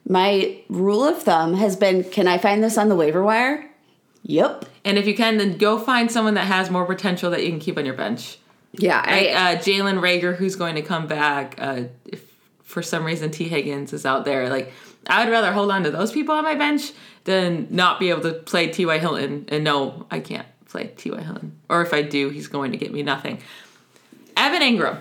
[0.09, 3.69] my rule of thumb has been: Can I find this on the waiver wire?
[4.23, 4.65] Yep.
[4.83, 7.59] And if you can, then go find someone that has more potential that you can
[7.59, 8.37] keep on your bench.
[8.77, 11.55] Yeah, I, uh, Jalen Reagor, who's going to come back.
[11.57, 12.23] Uh, if
[12.63, 14.71] for some reason Tee Higgins is out there, like
[15.07, 16.91] I would rather hold on to those people on my bench
[17.23, 18.85] than not be able to play T.
[18.85, 18.97] Y.
[18.99, 21.11] Hilton and no, I can't play T.
[21.11, 21.19] Y.
[21.21, 21.57] Hilton.
[21.69, 23.39] Or if I do, he's going to get me nothing.
[24.35, 24.99] Evan Engram.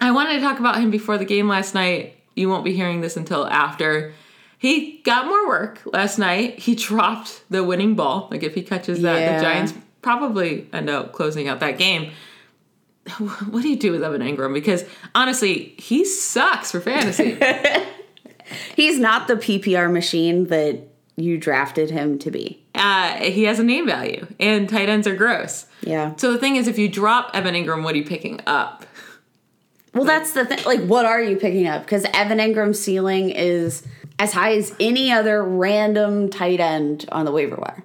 [0.00, 2.16] I wanted to talk about him before the game last night.
[2.34, 4.12] You won't be hearing this until after.
[4.58, 6.58] He got more work last night.
[6.58, 8.28] He dropped the winning ball.
[8.30, 9.36] Like if he catches that, Yeah.
[9.38, 12.12] the Giants probably end up closing out that game
[13.50, 14.52] what do you do with Evan Engram?
[14.54, 17.38] Because honestly, he sucks for fantasy.
[18.76, 20.80] he's not the PPR machine that
[21.16, 22.62] you drafted him to be.
[22.74, 25.66] uh, he has a name value, and tight ends are gross.
[25.82, 26.14] Yeah.
[26.16, 28.84] So the thing is, if you drop Evan Engram, what are you picking up?
[29.94, 30.62] Well, that's the thing.
[30.66, 31.82] Like, what are you picking up?
[31.82, 33.82] Because Evan Engram's ceiling is
[34.18, 37.82] as high as any other random tight end on the waiver wire.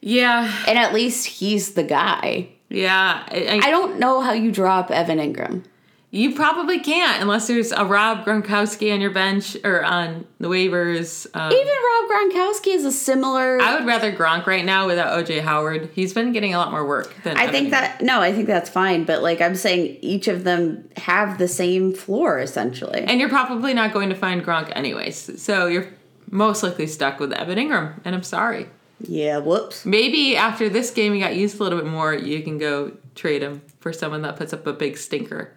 [0.00, 2.48] Yeah, And at least he's the guy.
[2.70, 3.24] Yeah.
[3.28, 5.64] I, I don't know how you drop Evan Engram.
[6.12, 11.26] you probably can't unless there's a Rob Gronkowski on your bench or on the waivers.
[11.34, 13.60] Um, Even Rob Gronkowski is a similar.
[13.60, 15.90] I would rather Gronk right now without OJ Howard.
[15.94, 17.70] He's been getting a lot more work than I Evan think Engram.
[17.72, 19.04] that no, I think that's fine.
[19.04, 23.00] But like I'm saying, each of them have the same floor essentially.
[23.02, 25.42] And you're probably not going to find Gronk anyways.
[25.42, 25.88] So you're
[26.30, 27.94] most likely stuck with Evan Engram.
[28.04, 28.68] And I'm sorry.
[29.02, 29.84] Yeah, whoops.
[29.84, 33.42] Maybe after this game he got used a little bit more, you can go trade
[33.42, 35.54] him for someone that puts up a big stinker.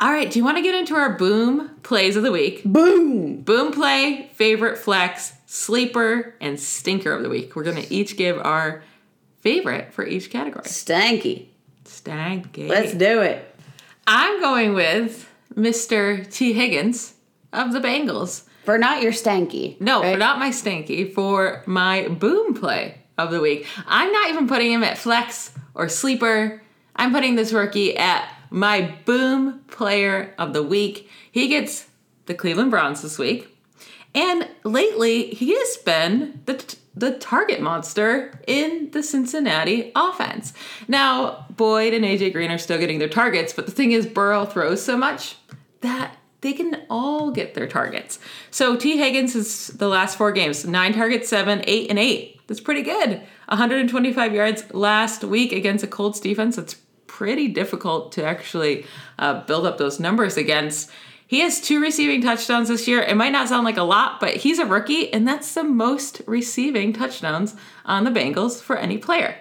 [0.00, 2.64] All right, do you want to get into our boom plays of the week?
[2.64, 3.42] Boom.
[3.42, 7.54] Boom play, favorite flex, sleeper, and stinker of the week.
[7.54, 8.82] We're going to each give our
[9.40, 10.64] favorite for each category.
[10.64, 11.48] Stanky.
[11.84, 12.68] Stanky.
[12.68, 13.54] Let's do it.
[14.06, 16.30] I'm going with Mr.
[16.32, 17.14] Tee Higgins
[17.52, 18.44] of the Bengals.
[18.70, 19.80] For not your stanky.
[19.80, 20.12] No, right?
[20.12, 23.66] for not my stanky, for my boom play of the week.
[23.84, 26.62] I'm not even putting him at flex or sleeper.
[26.94, 31.08] I'm putting this rookie at my boom player of the week.
[31.32, 31.88] He gets
[32.26, 33.58] the Cleveland Browns this week.
[34.14, 40.52] And lately, he has been the, the target monster in the Cincinnati offense.
[40.86, 44.44] Now, Boyd and AJ Green are still getting their targets, but the thing is, Burrow
[44.44, 45.38] throws so much
[45.80, 48.18] that they can all get their targets.
[48.50, 52.40] So Tee Higgins is the last four games nine targets, seven, eight, and eight.
[52.46, 53.20] That's pretty good.
[53.48, 56.56] 125 yards last week against a Colts defense.
[56.56, 56.76] That's
[57.06, 58.86] pretty difficult to actually
[59.18, 60.90] uh, build up those numbers against.
[61.26, 63.02] He has two receiving touchdowns this year.
[63.02, 66.22] It might not sound like a lot, but he's a rookie, and that's the most
[66.26, 69.36] receiving touchdowns on the Bengals for any player.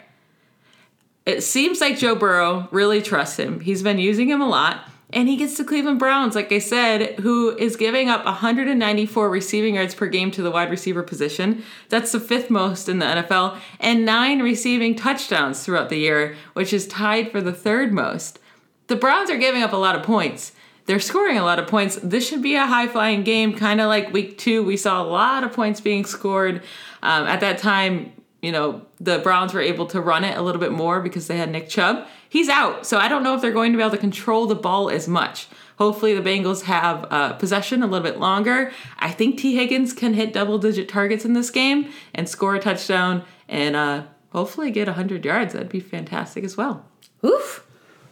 [1.26, 3.60] It seems like Joe Burrow really trusts him.
[3.60, 4.88] He's been using him a lot.
[5.12, 9.76] And he gets to Cleveland Browns, like I said, who is giving up 194 receiving
[9.76, 11.64] yards per game to the wide receiver position.
[11.90, 16.74] That's the fifth most in the NFL, and nine receiving touchdowns throughout the year, which
[16.74, 18.40] is tied for the third most.
[18.86, 20.52] The Browns are giving up a lot of points.
[20.86, 22.00] They're scoring a lot of points.
[22.02, 24.64] This should be a high flying game, kind of like week two.
[24.64, 26.64] We saw a lot of points being scored.
[27.02, 30.62] Um, at that time, you know, the Browns were able to run it a little
[30.62, 32.08] bit more because they had Nick Chubb.
[32.30, 34.56] He's out, so I don't know if they're going to be able to control the
[34.56, 35.48] ball as much.
[35.80, 38.72] Hopefully, the Bengals have uh, possession a little bit longer.
[39.00, 42.60] I think Tee Higgins can hit double digit targets in this game and score a
[42.60, 45.54] touchdown and uh, hopefully get 100 yards.
[45.54, 46.86] That'd be fantastic as well.
[47.22, 47.66] Woof.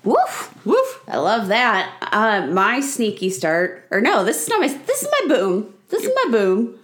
[0.03, 0.53] Woof.
[0.65, 1.03] Woof!
[1.07, 1.93] I love that.
[2.01, 4.67] Uh, my sneaky start, or no, this is not my.
[4.67, 5.73] This is my boom.
[5.89, 6.79] This is my boom.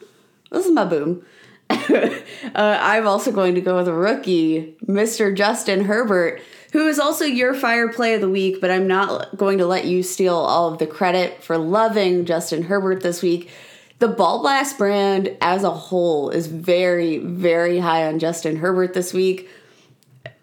[0.52, 1.26] This is my boom.
[1.70, 2.22] uh,
[2.56, 5.36] I'm also going to go with a rookie, Mr.
[5.36, 6.42] Justin Herbert,
[6.74, 8.60] who is also your fire play of the week.
[8.62, 12.64] But I'm not going to let you steal all of the credit for loving Justin
[12.64, 13.50] Herbert this week.
[14.00, 19.14] The Ball Blast brand as a whole is very, very high on Justin Herbert this
[19.14, 19.50] week.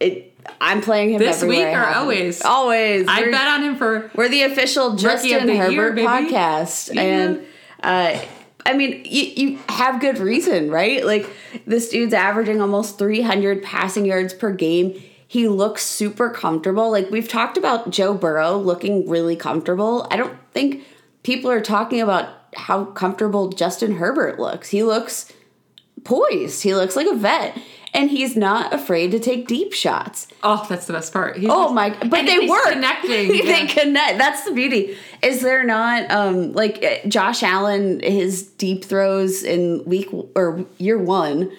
[0.00, 0.26] It.
[0.58, 2.40] I'm playing him This week or always?
[2.42, 3.06] Always.
[3.06, 7.02] I We're- bet on him for we're the official Justin the Herbert year, podcast, Yeah.
[7.02, 7.46] and
[7.82, 8.18] uh,
[8.64, 11.04] I mean, you, you have good reason, right?
[11.04, 11.28] Like
[11.66, 15.00] this dude's averaging almost 300 passing yards per game.
[15.30, 16.90] He looks super comfortable.
[16.90, 20.08] Like we've talked about Joe Burrow looking really comfortable.
[20.10, 20.82] I don't think
[21.22, 24.70] people are talking about how comfortable Justin Herbert looks.
[24.70, 25.32] He looks
[26.02, 26.64] poised.
[26.64, 27.56] He looks like a vet.
[27.94, 30.26] And he's not afraid to take deep shots.
[30.42, 31.36] Oh, that's the best part.
[31.36, 31.90] He's Oh just- my!
[31.90, 33.28] But they were connecting.
[33.28, 33.66] they yeah.
[33.66, 34.18] connect.
[34.18, 34.96] That's the beauty.
[35.22, 38.00] Is there not um like uh, Josh Allen?
[38.00, 41.50] His deep throws in week or year one,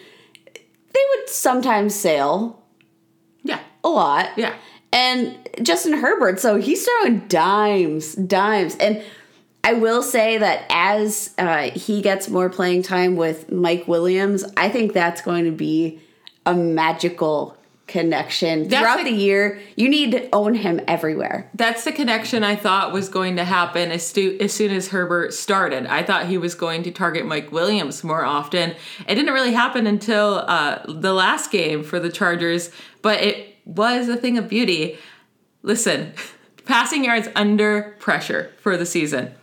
[0.53, 2.60] they would sometimes sail.
[3.83, 4.29] A lot.
[4.37, 4.53] Yeah.
[4.93, 9.03] And Justin Herbert, so he's throwing dimes, dimes, and.
[9.63, 14.69] I will say that as uh, he gets more playing time with Mike Williams, I
[14.69, 16.01] think that's going to be
[16.47, 19.59] a magical connection That's throughout the- the year.
[19.75, 21.47] You need to own him everywhere.
[21.53, 25.31] That's the connection I thought was going to happen as, stu- as soon as Herbert
[25.31, 25.85] started.
[25.85, 28.71] I thought he was going to target Mike Williams more often.
[29.07, 32.71] It didn't really happen until uh, the last game for the Chargers,
[33.03, 34.97] but it was a thing of beauty.
[35.63, 36.13] Listen,
[36.65, 39.33] passing yards under pressure for the season.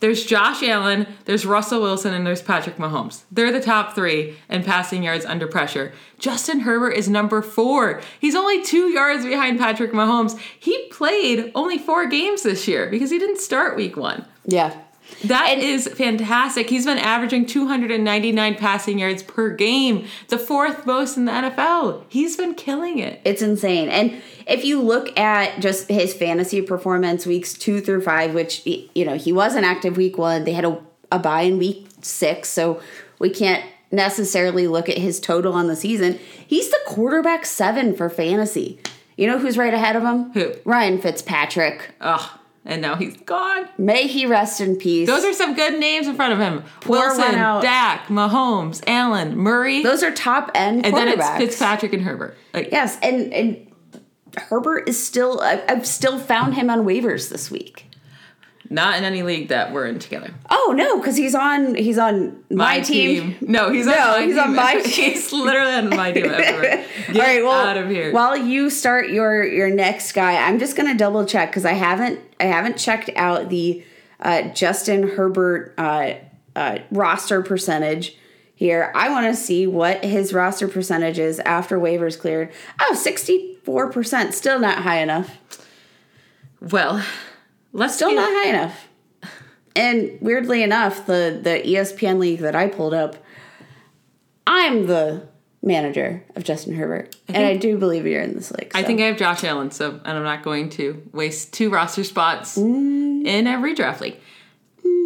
[0.00, 3.22] There's Josh Allen, there's Russell Wilson, and there's Patrick Mahomes.
[3.32, 5.92] They're the top three in passing yards under pressure.
[6.18, 8.02] Justin Herbert is number four.
[8.20, 10.38] He's only two yards behind Patrick Mahomes.
[10.58, 14.26] He played only four games this year because he didn't start week one.
[14.44, 14.78] Yeah.
[15.24, 16.68] That is fantastic.
[16.68, 22.04] He's been averaging 299 passing yards per game, the fourth most in the NFL.
[22.08, 23.20] He's been killing it.
[23.24, 23.88] It's insane.
[23.88, 29.04] And if you look at just his fantasy performance weeks two through five, which, you
[29.04, 32.80] know, he wasn't active week one, they had a, a bye in week six, so
[33.18, 36.18] we can't necessarily look at his total on the season.
[36.46, 38.78] He's the quarterback seven for fantasy.
[39.16, 40.32] You know who's right ahead of him?
[40.32, 40.52] Who?
[40.64, 41.94] Ryan Fitzpatrick.
[42.00, 42.38] Ugh.
[42.66, 43.68] And now he's gone.
[43.78, 45.06] May he rest in peace.
[45.06, 46.64] Those are some good names in front of him.
[46.86, 47.32] Wilson.
[47.32, 51.28] Dak, Mahomes, Allen, Murray, Those are top end and then it's.
[51.38, 52.36] Fitzpatrick and Herbert.
[52.52, 53.72] Like, Yes, and and
[54.36, 55.40] Herbert is still.
[55.40, 57.86] I've still found him on waivers this week.
[58.70, 60.32] Not in any league that we're in together.
[60.50, 61.74] Oh no, because he's on.
[61.74, 63.36] He's on my, team.
[63.40, 64.42] No, he's on No, my he's team.
[64.44, 65.12] on my team.
[65.12, 66.26] he's literally on my team.
[66.26, 66.84] Everywhere.
[67.12, 68.12] Get All right, well, out of here.
[68.12, 72.20] While you start your your next guy, I'm just gonna double check because I haven't
[72.40, 73.84] I haven't checked out the
[74.20, 76.14] uh, Justin Herbert uh,
[76.56, 78.16] uh, roster percentage
[78.54, 78.90] here.
[78.94, 82.50] I want to see what his roster percentage is after waivers cleared.
[82.80, 85.38] Oh, 64 percent, still not high enough.
[86.60, 87.04] well,
[87.76, 88.88] let's Still not high enough.
[89.74, 93.16] And weirdly enough, the the ESPN league that I pulled up,
[94.46, 95.28] I'm the
[95.62, 98.70] manager of Justin Herbert, and I do believe you're in this league.
[98.74, 102.04] I think I have Josh Allen, so and I'm not going to waste two roster
[102.04, 103.26] spots Mm.
[103.26, 104.16] in every draft league.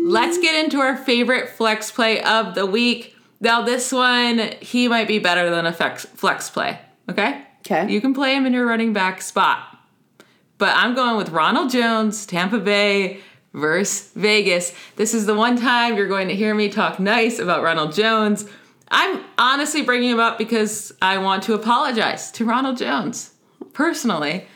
[0.04, 3.14] Let's get into our favorite flex play of the week.
[3.40, 6.78] Now, this one he might be better than a flex flex play.
[7.08, 7.42] Okay.
[7.88, 9.69] You can play him in your running back spot,
[10.60, 13.20] but I'm going with Ronald Jones, Tampa Bay
[13.52, 14.72] versus Vegas.
[14.94, 18.46] This is the one time you're going to hear me talk nice about Ronald Jones.
[18.90, 23.32] I'm honestly bringing him up because I want to apologize to Ronald Jones
[23.72, 24.46] personally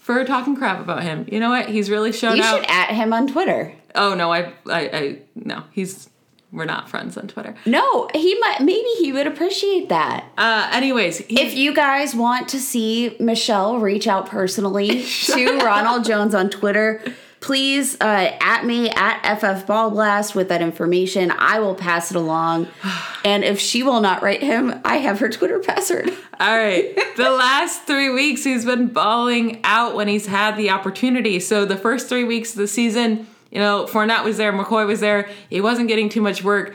[0.00, 1.26] for talking crap about him.
[1.30, 1.68] You know what?
[1.68, 2.60] He's really shown you out.
[2.60, 3.74] should at him on Twitter.
[3.94, 6.08] oh no, I, I, I, no, he's.
[6.50, 7.54] We're not friends on Twitter.
[7.66, 8.60] No, he might.
[8.60, 10.24] Maybe he would appreciate that.
[10.38, 16.04] Uh, anyways, he, If you guys want to see Michelle reach out personally to Ronald
[16.06, 17.02] Jones on Twitter,
[17.40, 21.30] please uh, at me at FF Ball Blast with that information.
[21.36, 22.68] I will pass it along.
[23.24, 26.08] And if she will not write him, I have her Twitter password.
[26.40, 26.96] All right.
[27.16, 31.38] The last three weeks, he's been balling out when he's had the opportunity.
[31.40, 35.00] So the first three weeks of the season, you know, Fournette was there, McCoy was
[35.00, 35.28] there.
[35.50, 36.74] He wasn't getting too much work.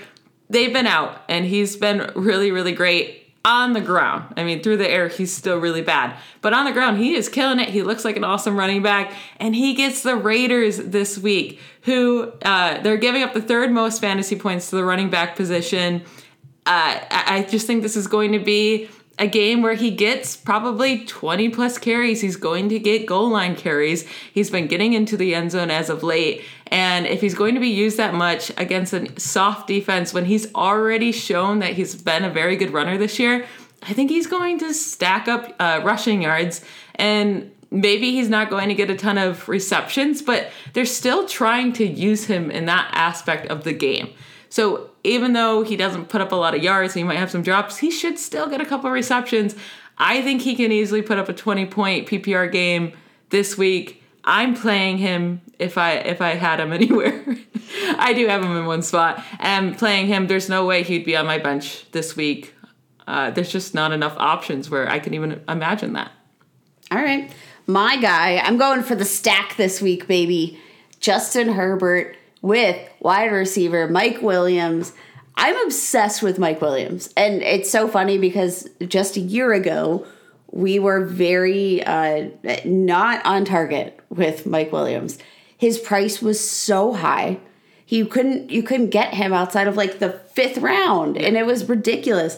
[0.50, 4.34] They've been out, and he's been really, really great on the ground.
[4.38, 6.18] I mean, through the air, he's still really bad.
[6.42, 7.70] But on the ground, he is killing it.
[7.70, 12.32] He looks like an awesome running back, and he gets the Raiders this week, who
[12.44, 16.04] uh, they're giving up the third most fantasy points to the running back position
[16.66, 20.36] uh, I I just think this is going to be a game where he gets
[20.36, 22.22] probably 20 plus carries.
[22.22, 24.08] He's going to get goal line carries.
[24.34, 26.42] He's been getting into the end zone as of late.
[26.68, 30.54] And if he's going to be used that much against a soft defense when he's
[30.56, 33.46] already shown that he's been a very good runner this year,
[33.84, 38.70] I think he's going to stack up uh, rushing yards and maybe he's not going
[38.70, 42.90] to get a ton of receptions, but they're still trying to use him in that
[42.94, 44.10] aspect of the game.
[44.50, 47.44] So even though he doesn't put up a lot of yards, he might have some
[47.44, 49.56] drops, he should still get a couple receptions.
[49.98, 52.94] I think he can easily put up a 20 point PPR game
[53.30, 54.04] this week.
[54.24, 57.24] I'm playing him if I if I had him anywhere.
[57.98, 59.24] I do have him in one spot.
[59.40, 60.28] And playing him.
[60.28, 62.54] There's no way he'd be on my bench this week.
[63.06, 66.12] Uh, there's just not enough options where I can even imagine that.
[66.92, 67.32] All right.
[67.68, 70.60] My guy, I'm going for the stack this week, baby.
[71.00, 74.94] Justin Herbert with wide receiver Mike Williams.
[75.36, 77.12] I'm obsessed with Mike Williams.
[77.18, 80.06] And it's so funny because just a year ago,
[80.52, 82.30] we were very uh,
[82.64, 85.18] not on target with Mike Williams.
[85.58, 87.40] His price was so high.
[87.84, 91.68] He couldn't you couldn't get him outside of like the fifth round, and it was
[91.68, 92.38] ridiculous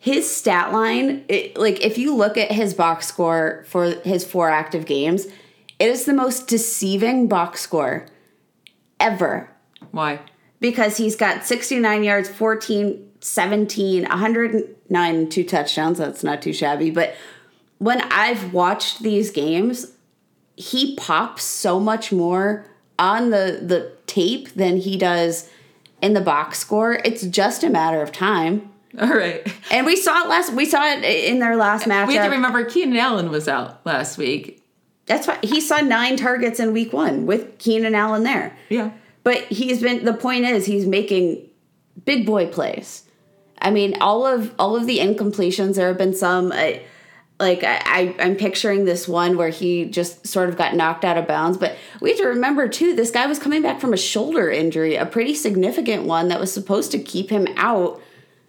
[0.00, 4.48] his stat line, it, like if you look at his box score for his four
[4.48, 5.26] active games,
[5.78, 8.06] it is the most deceiving box score
[9.00, 9.50] ever
[9.90, 10.20] Why?
[10.60, 15.98] because he's got 69 yards, 14, 17, 109, two touchdowns.
[15.98, 16.90] That's not too shabby.
[16.90, 17.14] But
[17.78, 19.92] when I've watched these games,
[20.56, 22.66] he pops so much more
[22.98, 25.50] on the, the tape than he does
[26.02, 27.00] in the box score.
[27.04, 28.70] It's just a matter of time.
[29.00, 29.46] All right.
[29.70, 30.52] And we saw it last.
[30.52, 32.08] We saw it in their last match.
[32.08, 34.59] We have to remember Keenan Allen was out last week.
[35.06, 38.56] That's why he saw nine targets in week one with Keenan Allen there.
[38.68, 38.92] Yeah.
[39.22, 40.04] But he's been.
[40.04, 41.48] The point is, he's making
[42.04, 43.04] big boy plays.
[43.60, 45.76] I mean, all of all of the incompletions.
[45.76, 46.52] There have been some.
[47.40, 51.16] Like I, I, I'm picturing this one where he just sort of got knocked out
[51.16, 51.56] of bounds.
[51.56, 54.96] But we have to remember too, this guy was coming back from a shoulder injury,
[54.96, 58.00] a pretty significant one that was supposed to keep him out.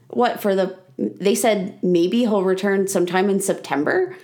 [0.09, 0.77] What for the?
[0.97, 4.15] They said maybe he'll return sometime in September.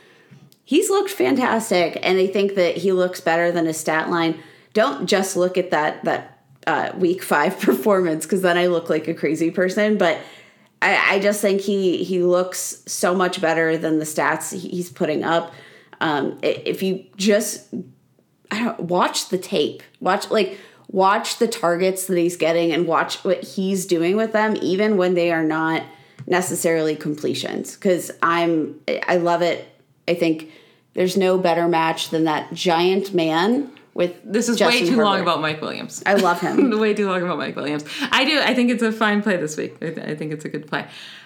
[0.68, 4.38] He's looked fantastic, and I think that he looks better than his stat line.
[4.74, 9.07] Don't just look at that that uh, week five performance because then I look like
[9.07, 9.97] a crazy person.
[9.97, 10.20] But
[10.82, 15.24] I, I just think he he looks so much better than the stats he's putting
[15.24, 15.53] up.
[16.01, 17.74] Um, if you just
[18.51, 20.59] I don't watch the tape, watch like
[20.89, 25.13] watch the targets that he's getting and watch what he's doing with them, even when
[25.13, 25.84] they are not
[26.26, 27.76] necessarily completions.
[27.76, 29.65] Because I'm I love it.
[30.09, 30.51] I think
[30.98, 35.22] there's no better match than that giant man with This is Justin way too long
[35.22, 36.02] about Mike Williams.
[36.08, 36.72] I love him.
[36.80, 37.86] way too long about Mike Williams.
[38.12, 38.39] I do.
[38.39, 39.76] I think it's a fine play this week.
[39.80, 40.82] I, th- I think it's a good play.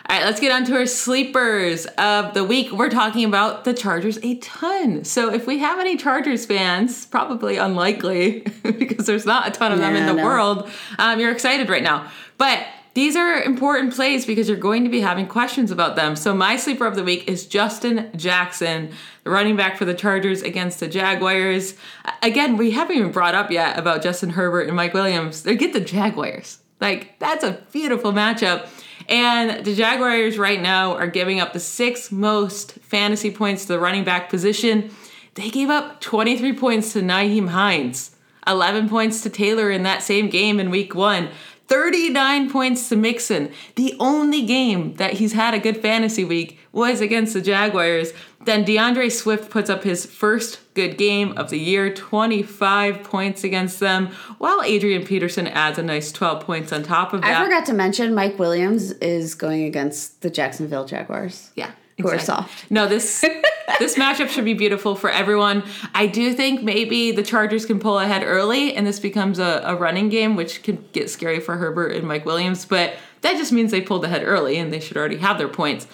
[0.10, 2.74] All right, let's get on to our sleepers of the week.
[2.74, 5.06] We're talking about the Chargers a ton.
[5.06, 9.80] So if we have any Chargers fans, probably unlikely because there's not a ton of
[9.80, 10.26] them in the no.
[10.26, 10.70] world,
[11.00, 12.12] um, you're excited right now.
[12.38, 16.16] But these are important plays because you're going to be having questions about them.
[16.16, 18.92] So my sleeper of the week is Justin Jackson,
[19.24, 21.76] the running back for the Chargers against the Jaguars.
[22.22, 25.44] Again, we haven't even brought up yet about Justin Herbert and Mike Williams.
[25.44, 26.60] They get the Jaguars.
[26.82, 28.68] Like that's a beautiful matchup.
[29.08, 33.80] And the Jaguars right now are giving up the sixth most fantasy points to the
[33.80, 34.92] running back position.
[35.36, 38.16] They gave up 23 points to Nyheim Hines,
[38.48, 41.30] 11 points to Taylor in that same game in week one.
[41.72, 43.50] 39 points to Mixon.
[43.76, 48.12] The only game that he's had a good fantasy week was against the Jaguars.
[48.44, 53.80] Then DeAndre Swift puts up his first good game of the year, 25 points against
[53.80, 54.08] them,
[54.38, 57.42] while Adrian Peterson adds a nice 12 points on top of that.
[57.42, 61.52] I forgot to mention Mike Williams is going against the Jacksonville Jaguars.
[61.56, 61.72] Yeah.
[62.02, 62.70] Who are soft.
[62.70, 63.22] No, this
[63.80, 65.64] this matchup should be beautiful for everyone.
[65.94, 69.76] I do think maybe the Chargers can pull ahead early and this becomes a, a
[69.76, 73.72] running game, which can get scary for Herbert and Mike Williams, but that just means
[73.72, 75.88] they pulled ahead early and they should already have their points.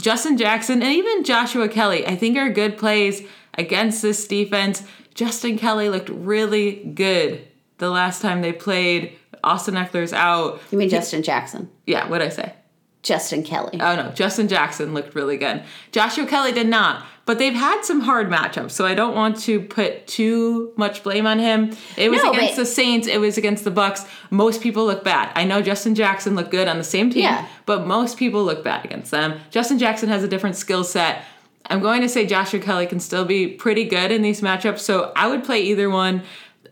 [0.00, 3.22] Justin Jackson and even Joshua Kelley, I think are good plays
[3.54, 4.82] against this defense.
[5.14, 7.46] Justin Kelly looked really good
[7.78, 9.18] the last time they played.
[9.44, 10.60] Austin Ekeler's out.
[10.70, 11.70] You mean Justin Jackson?
[11.86, 12.54] Yeah, what'd I say?
[13.02, 13.80] Justin Kelly.
[13.80, 15.62] Oh no, Justin Jackson looked really good.
[15.90, 19.60] Joshua Kelley did not, but they've had some hard matchups, so I don't want to
[19.60, 21.76] put too much blame on him.
[21.96, 24.06] It was No, against the Saints, it was against the Bucs.
[24.30, 25.32] Most people look bad.
[25.34, 27.46] I know Justin Jackson looked good on the same team, Yeah.
[27.66, 29.40] but most people look bad against them.
[29.50, 31.24] Justin Jackson has a different skill set.
[31.66, 35.12] I'm going to say Joshua Kelley can still be pretty good in these matchups, so
[35.16, 36.22] I would play either one.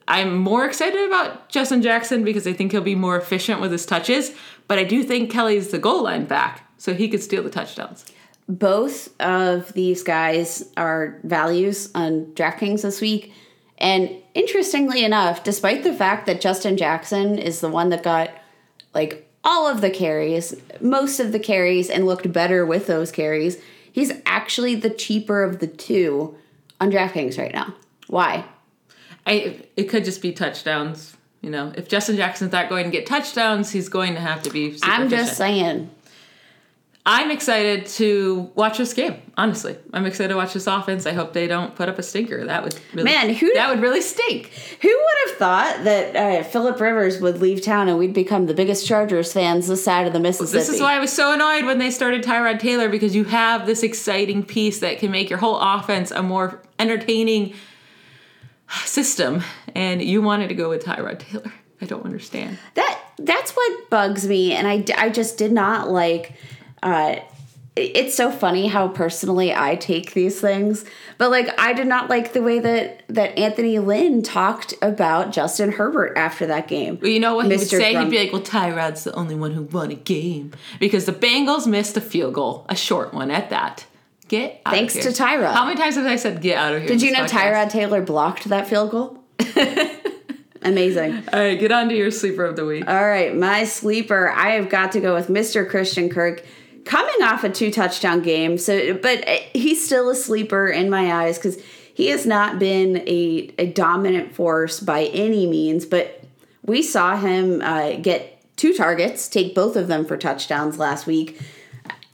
[0.08, 3.86] I'm more excited about Justin Jackson because I think he'll be more efficient with his
[3.86, 4.32] touches,
[4.66, 8.04] but I do think Kelley's the goal line back, so he could steal the touchdowns.
[8.50, 13.32] both of these guys are values on DraftKings this week.
[13.78, 18.30] And interestingly enough, despite the fact that Justin Jackson is the one that got
[18.92, 23.56] like all of the carries, most of the carries, and looked better with those carries,
[23.90, 26.36] he's actually the cheaper of the two
[26.80, 27.74] on DraftKings right now.
[28.08, 28.44] Why?
[29.26, 31.16] I it could just be touchdowns.
[31.42, 34.50] You know, if Justin Jackson's not going to get touchdowns, he's going to have to
[34.50, 34.72] be.
[34.76, 35.36] Super I'm just efficient.
[35.36, 35.90] saying.
[37.06, 39.22] I'm excited to watch this game.
[39.38, 41.06] Honestly, I'm excited to watch this offense.
[41.06, 42.44] I hope they don't put up a stinker.
[42.44, 44.48] That would really, Man, who- that would really stink.
[44.82, 48.54] Who would have thought that uh, Philip Rivers would leave town and we'd become the
[48.54, 50.58] biggest Chargers fans this side of the Mississippi?
[50.58, 53.64] This is why I was so annoyed when they started Tyrod Taylor because you have
[53.64, 57.54] this exciting piece that can make your whole offense a more entertaining
[58.84, 59.42] system,
[59.74, 61.52] and you wanted to go with Tyrod Taylor.
[61.82, 62.58] I don't understand.
[62.74, 66.32] that that's what bugs me and I I just did not like
[66.82, 67.16] uh
[67.76, 70.84] it's so funny how personally i take these things
[71.18, 75.70] but like i did not like the way that that anthony lynn talked about justin
[75.72, 77.78] herbert after that game Well, you know what he would Mr.
[77.78, 77.94] say?
[77.96, 81.66] He'd be like, "Well, Tyrod's the only one who won a game because the Bengals
[81.66, 83.86] missed a field goal, a short one at that."
[84.30, 85.10] Get out Thanks of here.
[85.10, 85.52] to Tyrod.
[85.54, 86.88] How many times have I said "get out of here"?
[86.88, 87.52] did you know podcast?
[87.52, 89.24] tyrod taylor blocked that field goal
[90.62, 92.86] amazing All right, get on to your sleeper of the week.
[92.86, 94.30] All right, my sleeper.
[94.30, 95.68] I have got to go with Mr.
[95.68, 96.44] Christian Kirk,
[96.84, 98.56] coming off a two touchdown game.
[98.56, 101.60] So, but uh, he's still a sleeper in my eyes because
[101.94, 105.84] he has not been a, a dominant force by any means.
[105.84, 106.22] But
[106.64, 111.40] we saw him uh, get two targets, take both of them for touchdowns last week.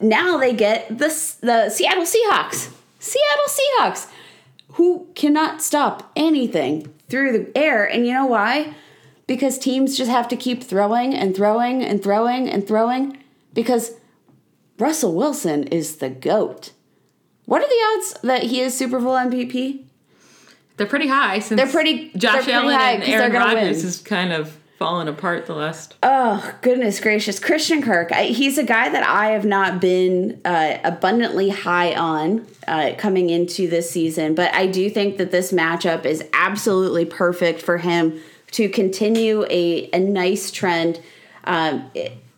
[0.00, 1.08] Now they get the
[1.40, 2.70] the Seattle Seahawks.
[2.98, 4.08] Seattle Seahawks
[4.72, 7.84] who cannot stop anything through the air.
[7.88, 8.74] And you know why?
[9.26, 13.22] Because teams just have to keep throwing and throwing and throwing and throwing
[13.54, 13.92] because
[14.78, 16.72] Russell Wilson is the GOAT.
[17.46, 19.84] What are the odds that he is Super Bowl MVP?
[20.76, 23.84] They're pretty high since They're pretty- Josh they're pretty Allen and Aaron Rodgers win.
[23.84, 25.96] has kind of fallen apart the last.
[26.02, 27.38] Oh, goodness gracious.
[27.38, 32.46] Christian Kirk, I, he's a guy that I have not been uh, abundantly high on
[32.68, 37.62] uh, coming into this season, but I do think that this matchup is absolutely perfect
[37.62, 38.20] for him
[38.52, 41.00] to continue a, a nice trend.
[41.44, 41.90] Um,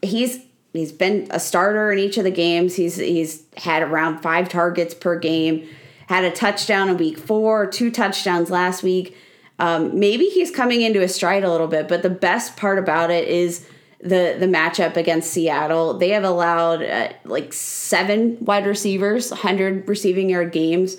[0.03, 0.39] he's
[0.73, 2.77] he's been a starter in each of the games.
[2.77, 5.69] He's he's had around five targets per game.
[6.09, 9.17] Had a touchdown in week four, two touchdowns last week.
[9.59, 13.11] Um, maybe he's coming into his stride a little bit, but the best part about
[13.11, 13.67] it is
[14.01, 15.99] the the matchup against Seattle.
[15.99, 20.97] They have allowed uh, like seven wide receivers, 100 receiving yard games.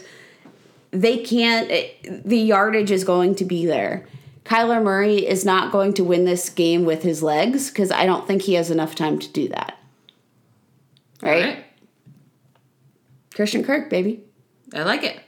[0.92, 1.70] They can't.
[1.70, 4.06] It, the yardage is going to be there.
[4.44, 8.26] Kyler Murray is not going to win this game with his legs because I don't
[8.26, 9.78] think he has enough time to do that.
[11.22, 11.36] Right?
[11.36, 11.66] All right.
[13.36, 14.24] Christian Kirk, baby.
[14.74, 15.20] I like it.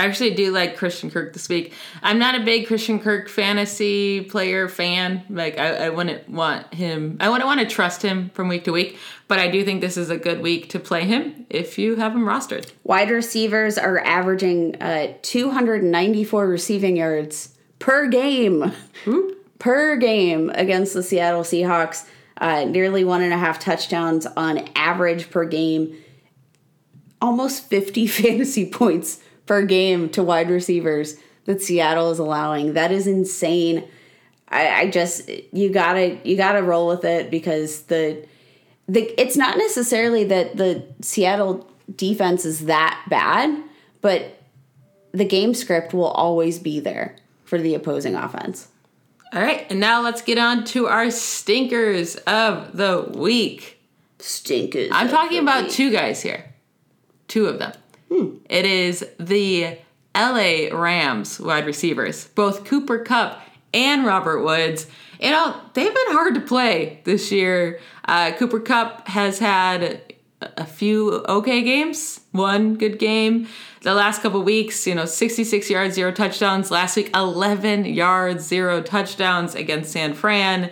[0.00, 1.74] I actually do like Christian Kirk this week.
[2.02, 5.22] I'm not a big Christian Kirk fantasy player fan.
[5.28, 7.18] Like I, I wouldn't want him.
[7.20, 8.96] I wouldn't want to trust him from week to week.
[9.28, 12.12] But I do think this is a good week to play him if you have
[12.12, 12.72] him rostered.
[12.82, 18.72] Wide receivers are averaging uh, 294 receiving yards per game.
[19.58, 22.06] Per game against the Seattle Seahawks.
[22.38, 25.94] Uh, nearly one and a half touchdowns on average per game.
[27.20, 29.20] Almost 50 fantasy points
[29.50, 32.74] per game to wide receivers that Seattle is allowing.
[32.74, 33.82] That is insane.
[34.46, 38.24] I, I just you gotta you gotta roll with it because the
[38.88, 43.60] the it's not necessarily that the Seattle defense is that bad,
[44.00, 44.40] but
[45.10, 48.68] the game script will always be there for the opposing offense.
[49.32, 53.80] All right, and now let's get on to our stinkers of the week.
[54.20, 54.90] Stinkers.
[54.92, 55.72] I'm talking about week.
[55.72, 56.54] two guys here.
[57.26, 57.72] Two of them.
[58.10, 59.78] It is the
[60.14, 63.40] LA Rams wide receivers, both Cooper Kupp
[63.72, 64.86] and Robert Woods.
[65.20, 67.78] You know, they've been hard to play this year.
[68.04, 70.02] Uh, Cooper Kupp has had
[70.40, 73.46] a few okay games, one good game.
[73.82, 76.70] The last couple weeks, you know, 66 yards, zero touchdowns.
[76.70, 80.70] Last week, 11 yards, zero touchdowns against San Fran.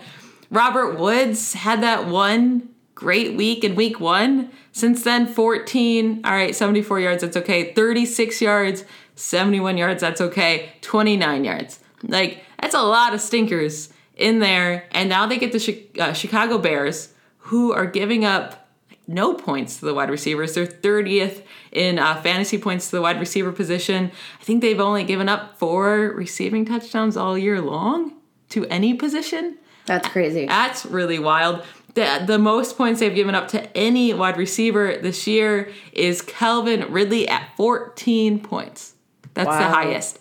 [0.49, 4.51] Robert Woods had that one great week in week one.
[4.79, 7.73] Since then, 14, all right, 74 yards, that's okay.
[7.73, 10.71] 36 yards, 71 yards, that's okay.
[10.79, 11.79] 29 yards.
[12.01, 14.85] Like, that's a lot of stinkers in there.
[14.91, 18.69] And now they get the uh, Chicago Bears, who are giving up
[19.05, 20.53] no points to the wide receivers.
[20.53, 24.11] They're 30th in uh, fantasy points to the wide receiver position.
[24.39, 28.13] I think they've only given up four receiving touchdowns all year long
[28.51, 29.57] to any position.
[29.87, 30.45] That's crazy.
[30.45, 31.65] That's really wild.
[31.99, 36.89] The, the most points they've given up to any wide receiver this year is Calvin
[36.93, 38.93] Ridley at 14 points.
[39.33, 40.17] That's the highest.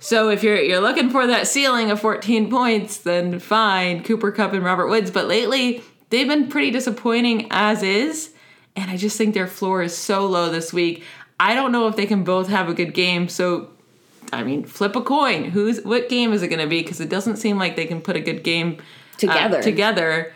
[0.00, 4.52] So if you're you're looking for that ceiling of 14 points, then fine, Cooper Kupp
[4.52, 5.10] and Robert Woods.
[5.10, 8.34] But lately, they've been pretty disappointing as is,
[8.76, 11.04] and I just think their floor is so low this week.
[11.40, 13.30] I don't know if they can both have a good game.
[13.30, 13.70] So
[14.30, 15.44] I mean, flip a coin.
[15.44, 16.82] Who's what game is it going to be?
[16.82, 18.76] Because it doesn't seem like they can put a good game
[19.58, 20.34] uh, Together.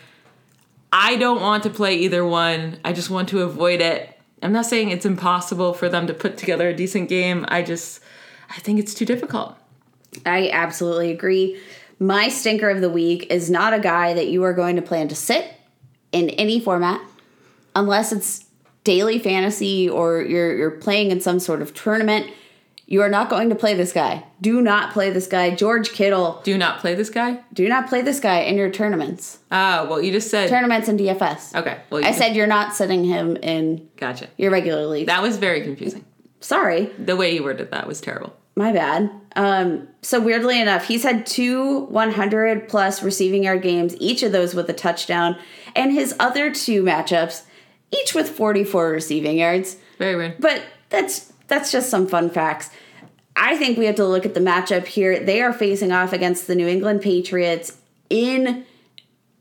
[0.92, 2.78] I don't want to play either one.
[2.84, 4.18] I just want to avoid it.
[4.42, 7.46] I'm not saying it's impossible for them to put together a decent game.
[7.48, 8.00] I just
[8.50, 9.56] I think it's too difficult.
[10.26, 11.58] I absolutely agree.
[11.98, 15.08] My stinker of the week is not a guy that you are going to plan
[15.08, 15.54] to sit
[16.10, 17.00] in any format
[17.74, 18.44] unless it's
[18.84, 22.30] daily fantasy or you're you're playing in some sort of tournament.
[22.86, 24.24] You are not going to play this guy.
[24.40, 25.54] Do not play this guy.
[25.54, 27.38] George Kittle, Do not play this guy.
[27.52, 29.38] do not play this guy in your tournaments.
[29.50, 31.54] Ah, well, you just said Tournaments and DFS.
[31.54, 31.78] okay.
[31.90, 34.26] Well, you I just- said you're not sitting him in gotcha.
[34.36, 35.06] your regular league.
[35.06, 36.04] That was very confusing.
[36.40, 36.90] Sorry.
[36.98, 38.34] The way you worded that was terrible.
[38.56, 39.10] My bad.
[39.36, 44.54] Um, so weirdly enough, he's had two 100 plus receiving yard games, each of those
[44.54, 45.38] with a touchdown,
[45.74, 47.44] and his other two matchups,
[47.90, 49.76] each with 44 receiving yards.
[49.98, 50.34] Very weird.
[50.38, 52.70] But that's that's just some fun facts.
[53.36, 55.20] I think we have to look at the matchup here.
[55.20, 57.76] They are facing off against the New England Patriots
[58.08, 58.64] in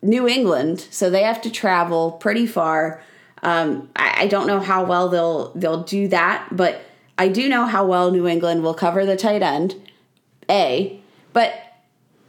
[0.02, 3.02] New England, so they have to travel pretty far.
[3.44, 6.82] Um, I, I don't know how well they'll they'll do that, but
[7.18, 9.76] I do know how well New England will cover the tight end.
[10.50, 11.00] A,
[11.32, 11.54] but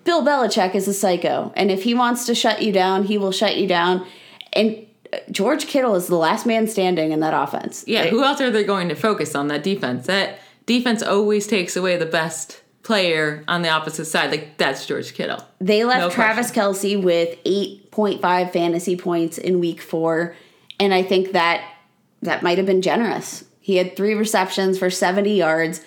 [0.04, 3.32] Bill Belichick is a psycho, and if he wants to shut you down, he will
[3.32, 4.06] shut you down.
[4.52, 4.86] And
[5.30, 7.84] George Kittle is the last man standing in that offense.
[7.86, 10.06] Yeah, who else are they going to focus on that defense?
[10.06, 14.30] That defense always takes away the best player on the opposite side.
[14.30, 15.44] Like that's George Kittle.
[15.60, 20.34] They left No Travis Kelce with 8.5 fantasy points in week four.
[20.80, 21.64] And I think that
[22.22, 23.44] that might have been generous.
[23.60, 25.80] He had three receptions for 70 yards.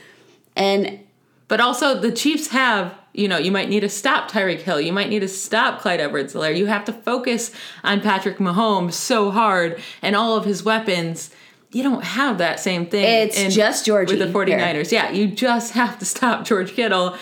[0.56, 1.00] And
[1.48, 4.82] But also the Chiefs have, you know, you might need to stop Tyreek Hill.
[4.82, 7.52] You might need to stop Clyde Edwards-Helaire You have to focus
[7.84, 11.30] on Patrick Mahomes so hard and all of his weapons.
[11.72, 13.30] You don't have that same thing.
[13.30, 14.92] It's just Georgie With the 49ers.
[14.92, 17.16] Yeah, you just have to stop George Kittle.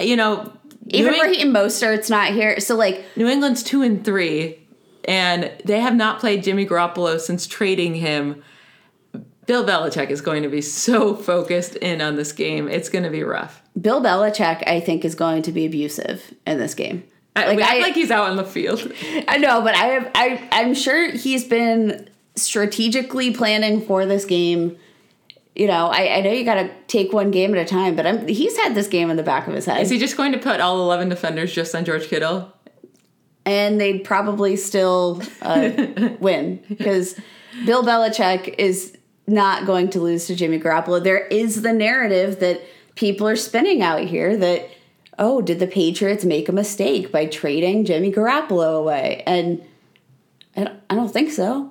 [0.00, 0.52] You know,
[0.88, 2.58] Even New Eng- Raheem Mostert's not here.
[2.60, 4.58] So like New England's two and three,
[5.04, 8.42] and they have not played Jimmy Garoppolo since trading him.
[9.46, 12.68] Bill Belichick is going to be so focused in on this game.
[12.68, 13.62] It's going to be rough.
[13.80, 17.04] Bill Belichick, I think, is going to be abusive in this game.
[17.36, 18.90] I, Like, I- like he's out on the field.
[19.28, 24.76] I know, but I have I I'm sure he's been strategically planning for this game.
[25.56, 28.06] You know, I, I know you got to take one game at a time, but
[28.06, 30.32] I'm, he's had this game in the back of his head, Is he just going
[30.32, 32.50] to put all 11 defenders just on George Kittle?
[33.46, 35.70] and they'd probably still uh,
[36.18, 37.14] win because
[37.66, 38.96] Bill Belichick is
[39.26, 41.02] not going to lose to Jimmy Garoppolo.
[41.02, 42.60] There is the narrative that
[42.94, 44.68] people are spinning out here that
[45.18, 49.22] oh, did the Patriots make a mistake by trading Jimmy Garoppolo away?
[49.26, 49.62] And
[50.56, 51.70] I don't, I don't think so.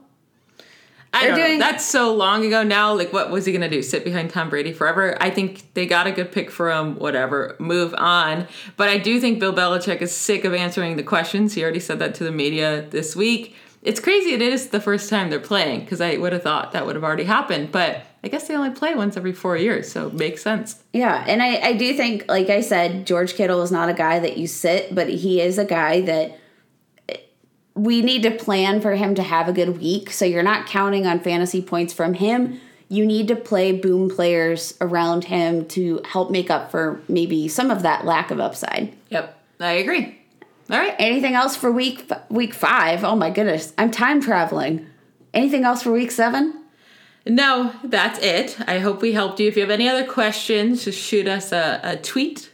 [1.15, 1.65] I They're don't doing- know.
[1.65, 2.93] That's so long ago now.
[2.93, 3.83] Like, what was he going to do?
[3.83, 5.15] Sit behind Tom Brady forever?
[5.21, 6.95] I think they got a good pick for him.
[6.97, 7.55] Whatever.
[7.59, 8.47] Move on.
[8.77, 11.53] But I do think Bill Belichick is sick of answering the questions.
[11.53, 13.55] He already said that to the media this week.
[13.83, 16.85] It's crazy it is the first time they're playing because I would have thought that
[16.85, 17.71] would have already happened.
[17.71, 20.81] But I guess they only play once every four years, so it makes sense.
[20.93, 24.19] Yeah, and I, I do think, like I said, George Kittle is not a guy
[24.19, 26.39] that you sit, but he is a guy that
[27.09, 27.17] eh,
[27.75, 30.11] we need to plan for him to have a good week.
[30.11, 32.61] So you're not counting on fantasy points from him.
[32.87, 37.69] You need to play boom players around him to help make up for maybe some
[37.69, 38.95] of that lack of upside.
[39.09, 39.39] Yep.
[39.59, 40.19] I agree.
[40.69, 40.95] All right.
[40.97, 43.03] Anything else for week week five?
[43.03, 44.87] Oh my goodness, I'm time traveling.
[45.33, 46.63] Anything else for week seven?
[47.25, 48.57] No, that's it.
[48.67, 49.47] I hope we helped you.
[49.47, 52.51] If you have any other questions, just shoot us a, a tweet.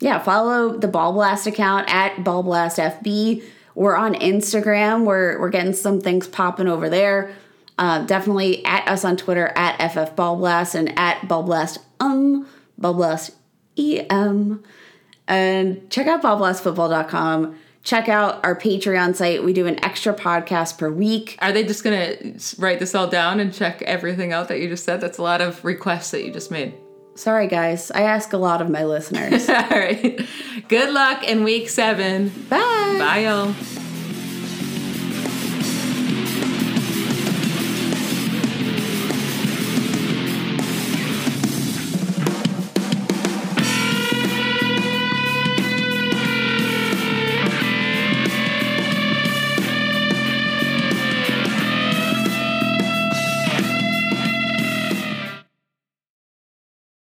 [0.00, 3.42] Yeah, follow the Ball Blast account at Ball Blast FB.
[3.74, 5.04] We're on Instagram.
[5.04, 7.34] We're we're getting some things popping over there.
[7.78, 12.46] Uh, definitely at us on Twitter at FF Ball Blast and at Ball Blast um
[12.78, 13.32] Ball Blast
[13.76, 14.62] EM.
[15.32, 17.56] And check out ballblastfootball.com.
[17.84, 19.42] Check out our Patreon site.
[19.42, 21.36] We do an extra podcast per week.
[21.40, 22.14] Are they just gonna
[22.58, 25.00] write this all down and check everything out that you just said?
[25.00, 26.74] That's a lot of requests that you just made.
[27.14, 27.90] Sorry, guys.
[27.90, 29.48] I ask a lot of my listeners.
[29.48, 30.20] all right.
[30.68, 32.28] Good luck in week seven.
[32.48, 32.96] Bye.
[32.98, 33.81] Bye, y'all.